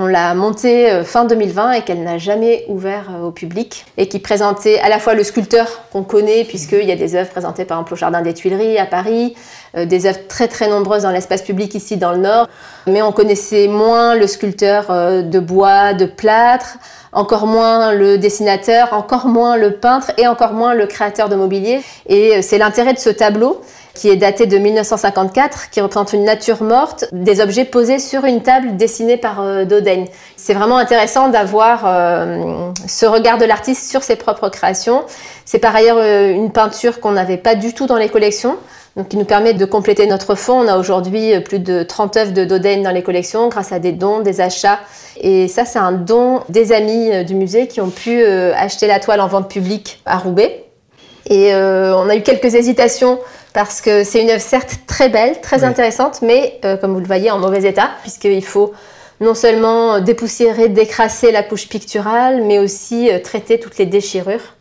on 0.01 0.07
l'a 0.07 0.33
montée 0.33 0.91
euh, 0.91 1.03
fin 1.03 1.25
2020 1.25 1.73
et 1.73 1.81
qu'elle 1.81 2.03
n'a 2.03 2.17
jamais 2.17 2.65
ouvert 2.67 3.09
euh, 3.11 3.27
au 3.27 3.31
public 3.31 3.85
et 3.97 4.07
qui 4.07 4.19
présentait 4.19 4.79
à 4.79 4.89
la 4.89 4.99
fois 4.99 5.13
le 5.13 5.23
sculpteur 5.23 5.67
qu'on 5.91 6.03
connaît 6.03 6.45
puisqu'il 6.45 6.85
y 6.85 6.91
a 6.91 6.95
des 6.95 7.15
œuvres 7.15 7.29
présentées 7.29 7.65
par 7.65 7.77
exemple 7.77 7.93
au 7.93 7.97
Jardin 7.97 8.21
des 8.21 8.33
Tuileries 8.33 8.77
à 8.77 8.85
Paris, 8.85 9.35
des 9.75 10.05
œuvres 10.07 10.27
très 10.27 10.47
très 10.47 10.67
nombreuses 10.67 11.03
dans 11.03 11.11
l'espace 11.11 11.41
public 11.41 11.75
ici 11.75 11.97
dans 11.97 12.11
le 12.11 12.17
Nord, 12.17 12.47
mais 12.87 13.01
on 13.01 13.11
connaissait 13.11 13.67
moins 13.67 14.15
le 14.15 14.25
sculpteur 14.25 14.87
de 14.89 15.39
bois, 15.39 15.93
de 15.93 16.05
plâtre, 16.05 16.77
encore 17.11 17.47
moins 17.47 17.93
le 17.93 18.17
dessinateur, 18.17 18.93
encore 18.93 19.27
moins 19.27 19.57
le 19.57 19.71
peintre 19.71 20.11
et 20.17 20.27
encore 20.27 20.53
moins 20.53 20.73
le 20.73 20.85
créateur 20.85 21.29
de 21.29 21.35
mobilier. 21.35 21.81
Et 22.07 22.37
euh, 22.37 22.41
c'est 22.41 22.57
l'intérêt 22.57 22.93
de 22.93 22.99
ce 22.99 23.09
tableau 23.09 23.61
qui 23.99 24.09
est 24.09 24.15
daté 24.15 24.45
de 24.45 24.57
1954, 24.57 25.69
qui 25.69 25.81
représente 25.81 26.13
une 26.13 26.23
nature 26.23 26.63
morte, 26.63 27.05
des 27.11 27.41
objets 27.41 27.65
posés 27.65 27.99
sur 27.99 28.25
une 28.25 28.41
table 28.41 28.77
dessinée 28.77 29.17
par 29.17 29.41
euh. 29.41 29.65
C'est 30.35 30.53
vraiment 30.53 30.77
intéressant 30.77 31.29
d'avoir 31.29 31.83
euh, 31.85 32.71
ce 32.87 33.05
regard 33.05 33.37
de 33.37 33.45
l'artiste 33.45 33.89
sur 33.89 34.03
ses 34.03 34.15
propres 34.15 34.49
créations. 34.49 35.03
C'est 35.45 35.59
par 35.59 35.75
ailleurs 35.75 35.99
une 35.99 36.51
peinture 36.51 36.99
qu'on 36.99 37.11
n'avait 37.11 37.37
pas 37.37 37.55
du 37.55 37.73
tout 37.73 37.87
dans 37.87 37.97
les 37.97 38.09
collections 38.09 38.57
donc 38.95 39.09
qui 39.09 39.17
nous 39.17 39.25
permet 39.25 39.53
de 39.53 39.65
compléter 39.65 40.05
notre 40.07 40.35
fonds. 40.35 40.59
On 40.59 40.67
a 40.67 40.77
aujourd'hui 40.77 41.33
euh, 41.33 41.39
plus 41.41 41.59
de 41.59 41.83
30 41.83 42.17
œuvres 42.17 42.33
de 42.33 42.43
Dodane 42.45 42.83
dans 42.83 42.91
les 42.91 43.03
collections 43.03 43.47
grâce 43.47 43.71
à 43.71 43.79
des 43.79 43.91
dons, 43.91 44.19
des 44.19 44.41
achats. 44.41 44.79
Et 45.21 45.47
ça, 45.47 45.65
c'est 45.65 45.79
un 45.79 45.91
don 45.91 46.41
des 46.49 46.71
amis 46.71 47.11
euh, 47.11 47.23
du 47.23 47.35
musée 47.35 47.67
qui 47.67 47.81
ont 47.81 47.89
pu 47.89 48.21
euh, 48.21 48.53
acheter 48.55 48.87
la 48.87 48.99
toile 48.99 49.21
en 49.21 49.27
vente 49.27 49.49
publique 49.49 50.01
à 50.05 50.17
Roubaix. 50.17 50.68
Et 51.29 51.53
on 51.53 52.09
a 52.09 52.15
eu 52.15 52.23
quelques 52.23 52.55
hésitations 52.55 53.19
parce 53.53 53.81
que 53.81 54.03
c'est 54.03 54.21
une 54.21 54.31
œuvre 54.31 54.41
certes 54.41 54.79
très 54.87 55.09
belle, 55.09 55.41
très 55.41 55.63
intéressante, 55.63 56.23
mais 56.23 56.59
comme 56.81 56.93
vous 56.93 56.99
le 56.99 57.05
voyez 57.05 57.29
en 57.29 57.37
mauvais 57.37 57.69
état, 57.69 57.91
puisqu'il 58.01 58.43
faut 58.43 58.73
non 59.21 59.35
seulement 59.35 59.99
dépoussiérer, 59.99 60.69
décrasser 60.69 61.31
la 61.31 61.43
couche 61.43 61.67
picturale, 61.67 62.43
mais 62.43 62.57
aussi 62.57 63.11
traiter 63.23 63.59
toutes 63.59 63.77
les 63.77 63.85
déchirures 63.85 64.55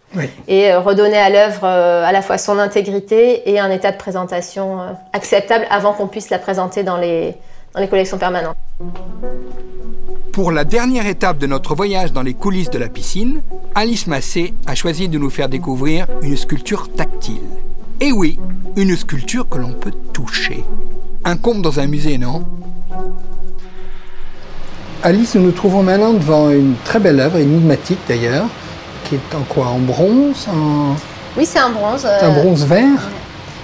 et 0.47 0.73
euh, 0.73 0.81
redonner 0.81 1.19
à 1.19 1.31
l'œuvre 1.31 1.65
euh, 1.65 2.05
à 2.05 2.13
la 2.13 2.23
fois 2.23 2.39
son 2.39 2.59
intégrité 2.59 3.51
et 3.51 3.59
un 3.59 3.71
état 3.71 3.93
de 3.93 3.97
présentation 3.97 4.81
euh, 4.81 4.93
acceptable 5.13 5.67
avant 5.71 5.93
qu'on 5.93 6.07
puisse 6.07 6.31
la 6.31 6.39
présenter 6.39 6.83
dans 6.83 6.97
les, 6.97 7.35
dans 7.75 7.81
les 7.81 7.89
collections 7.89 8.19
permanentes. 8.19 8.57
Pour 10.39 10.53
la 10.53 10.65
dernière 10.65 11.09
étape 11.09 11.39
de 11.39 11.49
notre 11.49 11.75
voyage 11.75 12.13
dans 12.13 12.23
les 12.23 12.33
coulisses 12.33 12.71
de 12.71 12.79
la 12.79 12.87
piscine, 12.87 13.43
Alice 13.75 14.07
Massé 14.07 14.55
a 14.69 14.77
choisi 14.77 15.09
de 15.09 15.19
nous 15.19 15.31
faire 15.31 15.49
découvrir 15.49 16.07
une 16.23 16.37
sculpture 16.37 16.93
tactile. 16.93 17.43
Et 18.01 18.13
oui, 18.13 18.39
une 18.77 18.97
sculpture 18.97 19.49
que 19.49 19.59
l'on 19.59 19.73
peut 19.73 19.91
toucher. 20.13 20.65
Un 21.25 21.37
comble 21.37 21.63
dans 21.63 21.81
un 21.81 21.89
musée, 21.89 22.19
non? 22.19 22.45
Alice, 25.03 25.35
nous 25.35 25.43
nous 25.43 25.51
trouvons 25.51 25.83
maintenant 25.83 26.13
devant 26.13 26.51
une 26.51 26.77
très 26.85 27.01
belle 27.01 27.19
œuvre, 27.19 27.39
énigmatique 27.39 27.99
d'ailleurs, 28.07 28.47
qui 29.07 29.17
est 29.17 29.35
en 29.35 29.43
quoi? 29.43 29.67
En 29.67 29.81
bronze? 29.81 30.47
Oui, 31.37 31.47
c'est 31.47 31.59
un 31.59 31.71
bronze. 31.71 32.03
C'est 32.03 32.27
un 32.27 32.41
bronze 32.41 32.65
vert? 32.65 33.09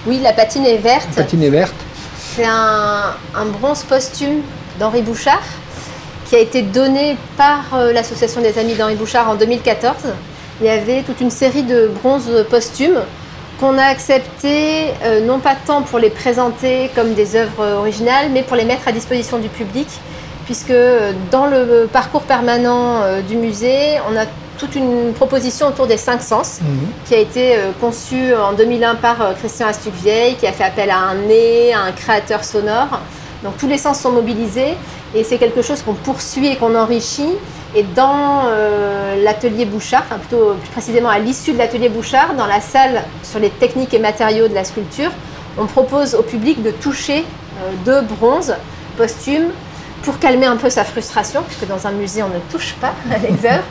Oui, 0.05 0.19
la 0.21 0.33
patine 0.33 0.65
est 0.65 0.79
verte. 0.79 1.07
La 1.15 1.23
patine 1.23 1.43
est 1.43 1.49
verte. 1.49 1.75
C'est 2.17 2.43
un, 2.43 3.15
un 3.33 3.45
bronze 3.45 3.83
posthume 3.83 4.41
d'Henri 4.77 5.03
Bouchard 5.03 5.39
qui 6.25 6.35
a 6.35 6.39
été 6.39 6.61
donné 6.61 7.17
par 7.37 7.75
euh, 7.75 7.93
l'association 7.93 8.41
des 8.41 8.57
amis 8.57 8.73
d'Henri 8.73 8.95
Bouchard 8.95 9.29
en 9.29 9.35
2014. 9.35 9.95
Il 10.61 10.67
y 10.67 10.69
avait 10.69 11.03
toute 11.03 11.21
une 11.21 11.29
série 11.29 11.63
de 11.63 11.87
bronzes 12.01 12.45
posthumes 12.49 13.01
qu'on 13.59 13.77
a 13.77 13.83
accepté 13.83 14.87
euh, 15.03 15.25
non 15.25 15.39
pas 15.39 15.55
tant 15.65 15.81
pour 15.81 15.99
les 15.99 16.09
présenter 16.09 16.89
comme 16.95 17.13
des 17.13 17.35
œuvres 17.35 17.77
originales, 17.77 18.29
mais 18.31 18.43
pour 18.43 18.55
les 18.55 18.65
mettre 18.65 18.87
à 18.87 18.91
disposition 18.91 19.37
du 19.37 19.49
public, 19.49 19.87
puisque 20.45 20.71
euh, 20.71 21.13
dans 21.31 21.45
le 21.45 21.87
parcours 21.91 22.23
permanent 22.23 23.01
du 23.27 23.35
musée, 23.35 23.99
on 24.09 24.17
a 24.17 24.25
toute 24.57 24.75
une 24.75 25.13
proposition 25.13 25.67
autour 25.67 25.85
des 25.85 25.97
cinq 25.97 26.21
sens 26.21 26.61
mhm. 26.61 26.87
qui 27.05 27.13
a 27.13 27.19
été 27.19 27.57
conçue 27.81 28.33
en 28.33 28.53
2001 28.53 28.95
par 28.95 29.35
Christian 29.37 29.67
Astuc-Vieille, 29.67 30.35
qui 30.35 30.47
a 30.47 30.53
fait 30.53 30.63
appel 30.63 30.89
à 30.89 30.97
un 30.97 31.15
nez, 31.15 31.73
à 31.73 31.81
un 31.81 31.91
créateur 31.91 32.43
sonore. 32.43 33.01
Donc 33.43 33.57
tous 33.57 33.67
les 33.67 33.77
sens 33.77 33.99
sont 33.99 34.11
mobilisés 34.11 34.75
et 35.15 35.23
c'est 35.23 35.37
quelque 35.37 35.61
chose 35.61 35.81
qu'on 35.81 35.93
poursuit 35.93 36.47
et 36.47 36.55
qu'on 36.57 36.75
enrichit. 36.75 37.33
Et 37.73 37.83
dans 37.83 38.43
euh, 38.47 39.23
l'atelier 39.23 39.65
Bouchard, 39.65 40.03
enfin 40.05 40.17
plutôt 40.17 40.55
plus 40.61 40.69
précisément 40.69 41.09
à 41.09 41.19
l'issue 41.19 41.53
de 41.53 41.57
l'atelier 41.57 41.89
Bouchard, 41.89 42.35
dans 42.35 42.45
la 42.45 42.61
salle 42.61 43.03
sur 43.23 43.39
les 43.39 43.49
techniques 43.49 43.93
et 43.93 43.99
matériaux 43.99 44.47
de 44.47 44.53
la 44.53 44.63
sculpture, 44.63 45.11
on 45.57 45.65
propose 45.65 46.15
au 46.15 46.21
public 46.21 46.61
de 46.61 46.71
toucher 46.71 47.19
euh, 47.19 47.71
deux 47.85 48.01
bronzes 48.01 48.55
posthumes 48.97 49.51
pour 50.03 50.19
calmer 50.19 50.45
un 50.45 50.57
peu 50.57 50.69
sa 50.69 50.83
frustration, 50.83 51.43
puisque 51.43 51.67
dans 51.67 51.87
un 51.87 51.91
musée 51.91 52.21
on 52.21 52.27
ne 52.27 52.39
touche 52.51 52.75
pas 52.75 52.93
les 53.21 53.49
œuvres, 53.49 53.63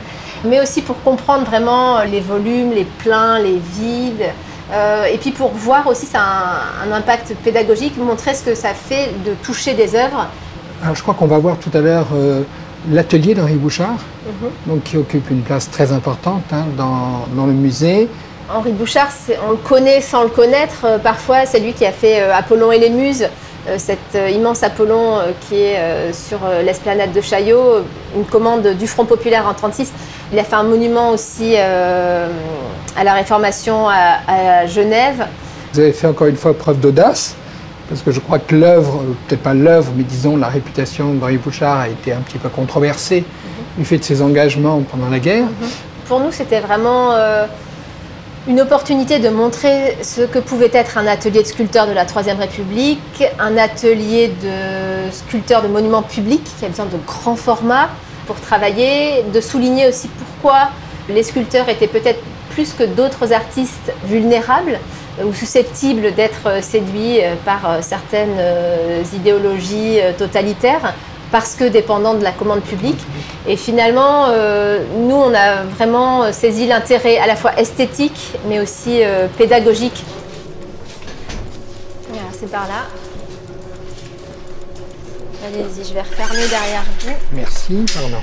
mais 0.43 0.59
aussi 0.59 0.81
pour 0.81 1.01
comprendre 1.03 1.45
vraiment 1.45 2.01
les 2.03 2.19
volumes, 2.19 2.71
les 2.73 2.85
pleins, 2.85 3.39
les 3.39 3.57
vides, 3.57 4.25
euh, 4.71 5.05
et 5.05 5.17
puis 5.17 5.31
pour 5.31 5.51
voir 5.51 5.85
aussi 5.87 6.07
ça 6.07 6.19
a 6.21 6.87
un, 6.87 6.91
impact 6.91 7.35
pédagogique, 7.43 7.97
montrer 7.97 8.33
ce 8.33 8.43
que 8.43 8.55
ça 8.55 8.73
fait 8.73 9.11
de 9.23 9.33
toucher 9.43 9.75
des 9.75 9.95
œuvres 9.95 10.27
alors, 10.83 10.95
je 10.95 11.01
crois 11.01 11.13
qu'on 11.13 11.27
va 11.27 11.37
voir 11.37 11.57
tout 11.57 11.71
à 11.73 11.81
l'heure 11.81 12.07
euh, 12.13 12.41
l'atelier 12.91 13.33
d'Henri 13.33 13.55
Bouchard, 13.55 13.97
mhm. 14.25 14.49
donc, 14.67 14.83
qui 14.83 14.97
occupe 14.97 15.29
une 15.31 15.41
place 15.41 15.69
très 15.69 15.91
importante 15.91 16.43
hein, 16.51 16.65
dans, 16.77 17.25
dans, 17.35 17.45
le 17.45 17.53
musée. 17.53 18.07
Henri 18.53 18.71
Bouchard, 18.71 19.09
on 19.47 19.51
le 19.51 19.57
connaît 19.57 20.01
sans 20.01 20.23
le 20.23 20.29
connaître. 20.29 20.85
Euh, 20.85 20.97
parfois, 20.97 21.45
c'est 21.45 21.59
lui 21.59 21.73
qui 21.73 21.85
a 21.85 21.91
fait 21.91 22.21
euh, 22.21 22.35
Apollon 22.35 22.71
et 22.71 22.79
les 22.79 22.89
Muses, 22.89 23.27
cet 23.77 24.15
immense 24.31 24.61
Apollon 24.61 25.17
qui 25.49 25.55
est 25.55 26.13
sur 26.13 26.37
l'esplanade 26.63 27.11
de 27.13 27.19
Chaillot, 27.19 27.77
une 28.15 28.23
commande 28.23 28.75
du 28.77 28.85
Front 28.85 29.05
populaire 29.05 29.41
en 29.41 29.57
1936. 29.57 29.91
Il 30.31 30.37
a 30.37 30.43
fait 30.43 30.55
un 30.55 30.61
monument 30.61 31.09
aussi 31.09 31.55
à 31.55 32.27
la 33.03 33.13
Réformation 33.13 33.89
à 33.89 34.67
Genève. 34.67 35.25
Vous 35.73 35.79
avez 35.79 35.93
fait 35.93 36.05
encore 36.05 36.27
une 36.27 36.35
fois 36.35 36.55
preuve 36.55 36.79
d'audace 36.79 37.35
parce 37.89 38.01
que 38.01 38.11
je 38.11 38.19
crois 38.19 38.39
que 38.39 38.55
l'œuvre, 38.55 39.03
peut-être 39.27 39.43
pas 39.43 39.53
l'œuvre, 39.53 39.91
mais 39.95 40.03
disons 40.03 40.37
la 40.37 40.47
réputation 40.47 41.13
d'Henri 41.13 41.37
Bouchard 41.37 41.79
a 41.81 41.89
été 41.89 42.13
un 42.13 42.21
petit 42.21 42.37
peu 42.37 42.49
controversée 42.49 43.21
mhm. 43.21 43.79
du 43.79 43.85
fait 43.85 43.97
de 43.97 44.03
ses 44.03 44.21
engagements 44.21 44.81
pendant 44.81 45.09
la 45.09 45.19
guerre. 45.19 45.45
Mhm. 45.45 45.69
Pour 46.07 46.19
nous, 46.19 46.31
c'était 46.31 46.59
vraiment 46.59 47.13
euh, 47.13 47.45
une 48.47 48.61
opportunité 48.61 49.19
de 49.19 49.29
montrer 49.29 49.97
ce 50.03 50.21
que 50.21 50.39
pouvait 50.39 50.69
être 50.73 50.97
un 50.97 51.07
atelier 51.07 51.41
de 51.41 51.47
sculpteur 51.47 51.87
de 51.87 51.93
la 51.93 52.05
Troisième 52.05 52.39
République, 52.39 53.23
un 53.39 53.57
atelier 53.57 54.27
de 54.27 55.11
sculpteur 55.11 55.63
de 55.63 55.67
monuments 55.67 56.03
publics 56.03 56.47
qui 56.59 56.65
a 56.65 56.69
besoin 56.69 56.85
de 56.85 56.97
grands 57.05 57.35
formats 57.35 57.89
pour 58.27 58.39
travailler, 58.39 59.23
de 59.33 59.41
souligner 59.41 59.87
aussi 59.87 60.07
pourquoi 60.07 60.69
les 61.09 61.23
sculpteurs 61.23 61.69
étaient 61.69 61.87
peut-être 61.87 62.19
plus 62.51 62.73
que 62.73 62.83
d'autres 62.83 63.33
artistes 63.33 63.91
vulnérables 64.05 64.79
ou 65.23 65.33
susceptibles 65.33 66.13
d'être 66.13 66.63
séduits 66.63 67.23
euh, 67.23 67.35
par 67.45 67.69
euh, 67.69 67.81
certaines 67.81 68.37
euh, 68.37 69.03
idéologies 69.13 69.99
totalitaires 70.17 70.93
parce 71.31 71.55
que 71.55 71.65
dépendants 71.65 72.13
de 72.13 72.23
la 72.23 72.31
commande 72.31 72.61
publique. 72.61 72.99
Et 73.47 73.57
finalement, 73.57 74.27
nous, 74.27 75.15
on 75.15 75.33
a 75.33 75.63
vraiment 75.63 76.31
saisi 76.31 76.65
l'intérêt 76.65 77.17
à 77.17 77.27
la 77.27 77.35
fois 77.35 77.59
esthétique, 77.59 78.33
mais 78.47 78.59
aussi 78.59 79.01
pédagogique. 79.37 80.03
C'est 82.31 82.49
par 82.49 82.67
là. 82.67 82.85
Allez-y, 85.45 85.83
je 85.83 85.93
vais 85.93 86.01
refermer 86.01 86.47
derrière 86.47 86.83
vous. 86.99 87.11
Merci, 87.33 87.85
pardon. 87.93 88.21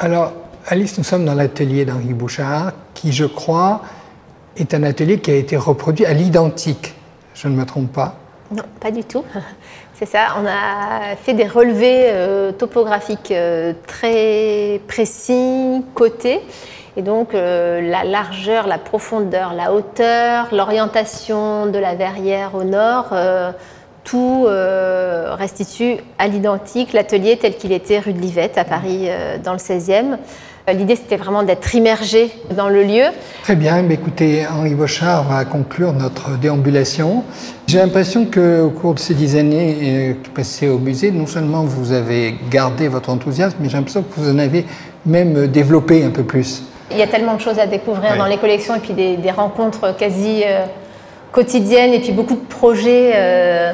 Alors, 0.00 0.32
Alice, 0.66 0.98
nous 0.98 1.04
sommes 1.04 1.24
dans 1.24 1.34
l'atelier 1.34 1.84
d'Henri 1.84 2.14
Bouchard, 2.14 2.72
qui, 2.94 3.12
je 3.12 3.26
crois, 3.26 3.82
est 4.56 4.74
un 4.74 4.82
atelier 4.82 5.18
qui 5.18 5.30
a 5.30 5.34
été 5.34 5.56
reproduit 5.56 6.06
à 6.06 6.12
l'identique. 6.12 6.94
Je 7.34 7.48
ne 7.48 7.56
me 7.56 7.64
trompe 7.64 7.92
pas 7.92 8.16
Non, 8.50 8.62
pas 8.80 8.90
du 8.90 9.04
tout. 9.04 9.24
C'est 9.94 10.06
ça, 10.06 10.36
on 10.42 10.44
a 10.44 11.14
fait 11.14 11.34
des 11.34 11.46
relevés 11.46 12.06
euh, 12.06 12.50
topographiques 12.50 13.30
euh, 13.30 13.72
très 13.86 14.80
précis, 14.88 15.84
cotés. 15.94 16.40
Et 16.96 17.02
donc 17.02 17.32
euh, 17.32 17.80
la 17.80 18.02
largeur, 18.02 18.66
la 18.66 18.78
profondeur, 18.78 19.52
la 19.52 19.72
hauteur, 19.72 20.48
l'orientation 20.52 21.66
de 21.66 21.78
la 21.78 21.94
verrière 21.94 22.56
au 22.56 22.64
nord, 22.64 23.14
tout 24.02 24.46
restitue 24.46 25.96
à 26.18 26.28
l'identique 26.28 26.92
l'atelier 26.92 27.38
tel 27.38 27.56
qu'il 27.56 27.72
était 27.72 28.00
rue 28.00 28.12
de 28.12 28.20
Livette 28.20 28.58
à 28.58 28.64
Paris 28.64 29.08
dans 29.42 29.52
le 29.52 29.58
16e. 29.58 30.18
L'idée, 30.72 30.96
c'était 30.96 31.18
vraiment 31.18 31.42
d'être 31.42 31.74
immergé 31.74 32.30
dans 32.56 32.70
le 32.70 32.84
lieu. 32.84 33.04
Très 33.42 33.54
bien. 33.54 33.82
Mais 33.82 33.94
écoutez, 33.94 34.46
Henri 34.46 34.74
Bochard 34.74 35.24
va 35.24 35.44
conclure 35.44 35.92
notre 35.92 36.38
déambulation. 36.38 37.22
J'ai 37.66 37.76
l'impression 37.76 38.24
qu'au 38.24 38.70
cours 38.70 38.94
de 38.94 38.98
ces 38.98 39.12
dix 39.12 39.36
années 39.36 39.76
euh, 39.82 40.14
passées 40.34 40.70
au 40.70 40.78
musée, 40.78 41.10
non 41.10 41.26
seulement 41.26 41.64
vous 41.64 41.92
avez 41.92 42.36
gardé 42.48 42.88
votre 42.88 43.10
enthousiasme, 43.10 43.58
mais 43.60 43.68
j'ai 43.68 43.76
l'impression 43.76 44.02
que 44.02 44.18
vous 44.18 44.30
en 44.30 44.38
avez 44.38 44.64
même 45.04 45.48
développé 45.48 46.02
un 46.02 46.08
peu 46.08 46.22
plus. 46.22 46.62
Il 46.90 46.96
y 46.96 47.02
a 47.02 47.08
tellement 47.08 47.34
de 47.34 47.42
choses 47.42 47.58
à 47.58 47.66
découvrir 47.66 48.16
dans 48.16 48.26
les 48.26 48.38
collections 48.38 48.74
et 48.74 48.80
puis 48.80 48.94
des, 48.94 49.30
rencontres 49.30 49.94
quasi 49.98 50.44
euh, 50.46 50.64
quotidiennes 51.30 51.92
et 51.92 52.00
puis 52.00 52.12
beaucoup 52.12 52.36
de 52.36 52.46
projets. 52.48 53.12
Euh, 53.14 53.72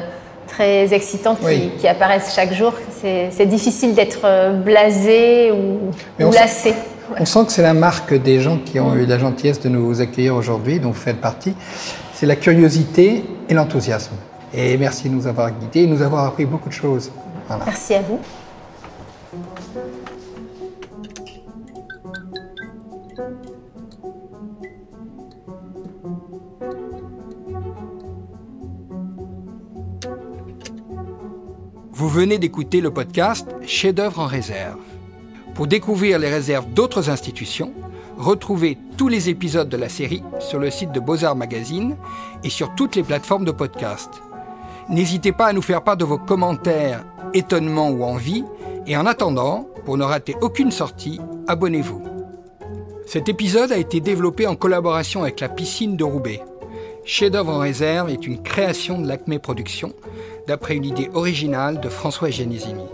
très 0.51 0.93
excitants 0.93 1.35
qui, 1.79 1.87
apparaissent 1.87 2.33
chaque 2.35 2.53
jour. 2.53 2.73
C'est 3.01 3.45
difficile 3.45 3.95
d'être 3.95 4.21
euh, 4.25 4.53
blasé 4.53 5.51
ou, 5.51 5.91
lassé. 6.31 6.73
On 7.19 7.25
sent 7.25 7.45
que 7.45 7.51
c'est 7.51 7.61
la 7.61 7.73
marque 7.73 8.13
des 8.13 8.39
gens 8.39 8.57
qui 8.57 8.79
ont 8.79 8.95
eu 8.95 9.05
la 9.05 9.17
gentillesse 9.17 9.59
de 9.59 9.69
nous 9.69 9.99
accueillir 9.99 10.35
aujourd'hui, 10.35 10.79
dont 10.79 10.89
vous 10.89 10.93
faites 10.93 11.19
partie. 11.19 11.53
C'est 12.13 12.25
la 12.25 12.35
curiosité 12.35 13.23
et 13.49 13.53
l'enthousiasme. 13.53 14.15
Et 14.53 14.77
merci 14.77 15.09
de 15.09 15.15
nous 15.15 15.27
avoir 15.27 15.51
guidés 15.51 15.81
et 15.81 15.87
de 15.87 15.93
nous 15.93 16.01
avoir 16.01 16.25
appris 16.25 16.45
beaucoup 16.45 16.69
de 16.69 16.73
choses. 16.73 17.11
Merci 17.65 17.95
à 17.95 18.01
vous. 18.01 18.19
Vous 31.93 32.07
venez 32.07 32.37
d'écouter 32.37 32.79
le 32.79 32.89
podcast 32.89 33.49
Chef-d'œuvre 33.65 34.19
en 34.19 34.25
réserve. 34.25 34.79
Pour 35.53 35.67
découvrir 35.67 36.19
les 36.19 36.29
réserves 36.29 36.71
d'autres 36.71 37.09
institutions, 37.09 37.73
retrouvez 38.17 38.77
tous 38.95 39.09
les 39.09 39.27
épisodes 39.27 39.67
de 39.67 39.75
la 39.75 39.89
série 39.89 40.23
sur 40.39 40.57
le 40.57 40.71
site 40.71 40.93
de 40.93 41.01
Beaux-Arts 41.01 41.35
Magazine 41.35 41.97
et 42.45 42.49
sur 42.49 42.73
toutes 42.75 42.95
les 42.95 43.03
plateformes 43.03 43.43
de 43.43 43.51
podcast. 43.51 44.09
N'hésitez 44.87 45.33
pas 45.33 45.47
à 45.47 45.53
nous 45.53 45.61
faire 45.61 45.83
part 45.83 45.97
de 45.97 46.05
vos 46.05 46.17
commentaires, 46.17 47.03
étonnements 47.33 47.89
ou 47.89 48.05
envies, 48.05 48.45
et 48.87 48.95
en 48.95 49.05
attendant, 49.05 49.67
pour 49.83 49.97
ne 49.97 50.05
rater 50.05 50.35
aucune 50.41 50.71
sortie, 50.71 51.19
abonnez-vous. 51.47 52.01
Cet 53.05 53.27
épisode 53.27 53.73
a 53.73 53.77
été 53.77 53.99
développé 53.99 54.47
en 54.47 54.55
collaboration 54.55 55.23
avec 55.23 55.41
la 55.41 55.49
piscine 55.49 55.97
de 55.97 56.05
Roubaix. 56.05 56.41
Chef-d'œuvre 57.03 57.53
en 57.53 57.59
réserve 57.59 58.09
est 58.09 58.27
une 58.27 58.41
création 58.41 59.01
de 59.01 59.07
l'Acme 59.07 59.39
Productions 59.39 59.93
d'après 60.47 60.75
une 60.75 60.85
idée 60.85 61.09
originale 61.13 61.79
de 61.81 61.89
François 61.89 62.29
Genesini. 62.29 62.85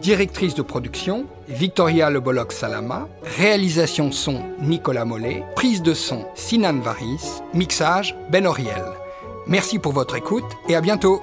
Directrice 0.00 0.54
de 0.54 0.62
production, 0.62 1.26
Victoria 1.48 2.10
Le 2.10 2.20
Salama. 2.48 3.08
Réalisation 3.38 4.10
son, 4.10 4.42
Nicolas 4.60 5.04
Mollet. 5.04 5.44
Prise 5.54 5.82
de 5.82 5.94
son, 5.94 6.26
Sinan 6.34 6.80
Varis. 6.80 7.40
Mixage, 7.54 8.16
Ben 8.30 8.46
Oriel. 8.46 8.82
Merci 9.46 9.78
pour 9.78 9.92
votre 9.92 10.16
écoute 10.16 10.44
et 10.68 10.74
à 10.74 10.80
bientôt 10.80 11.22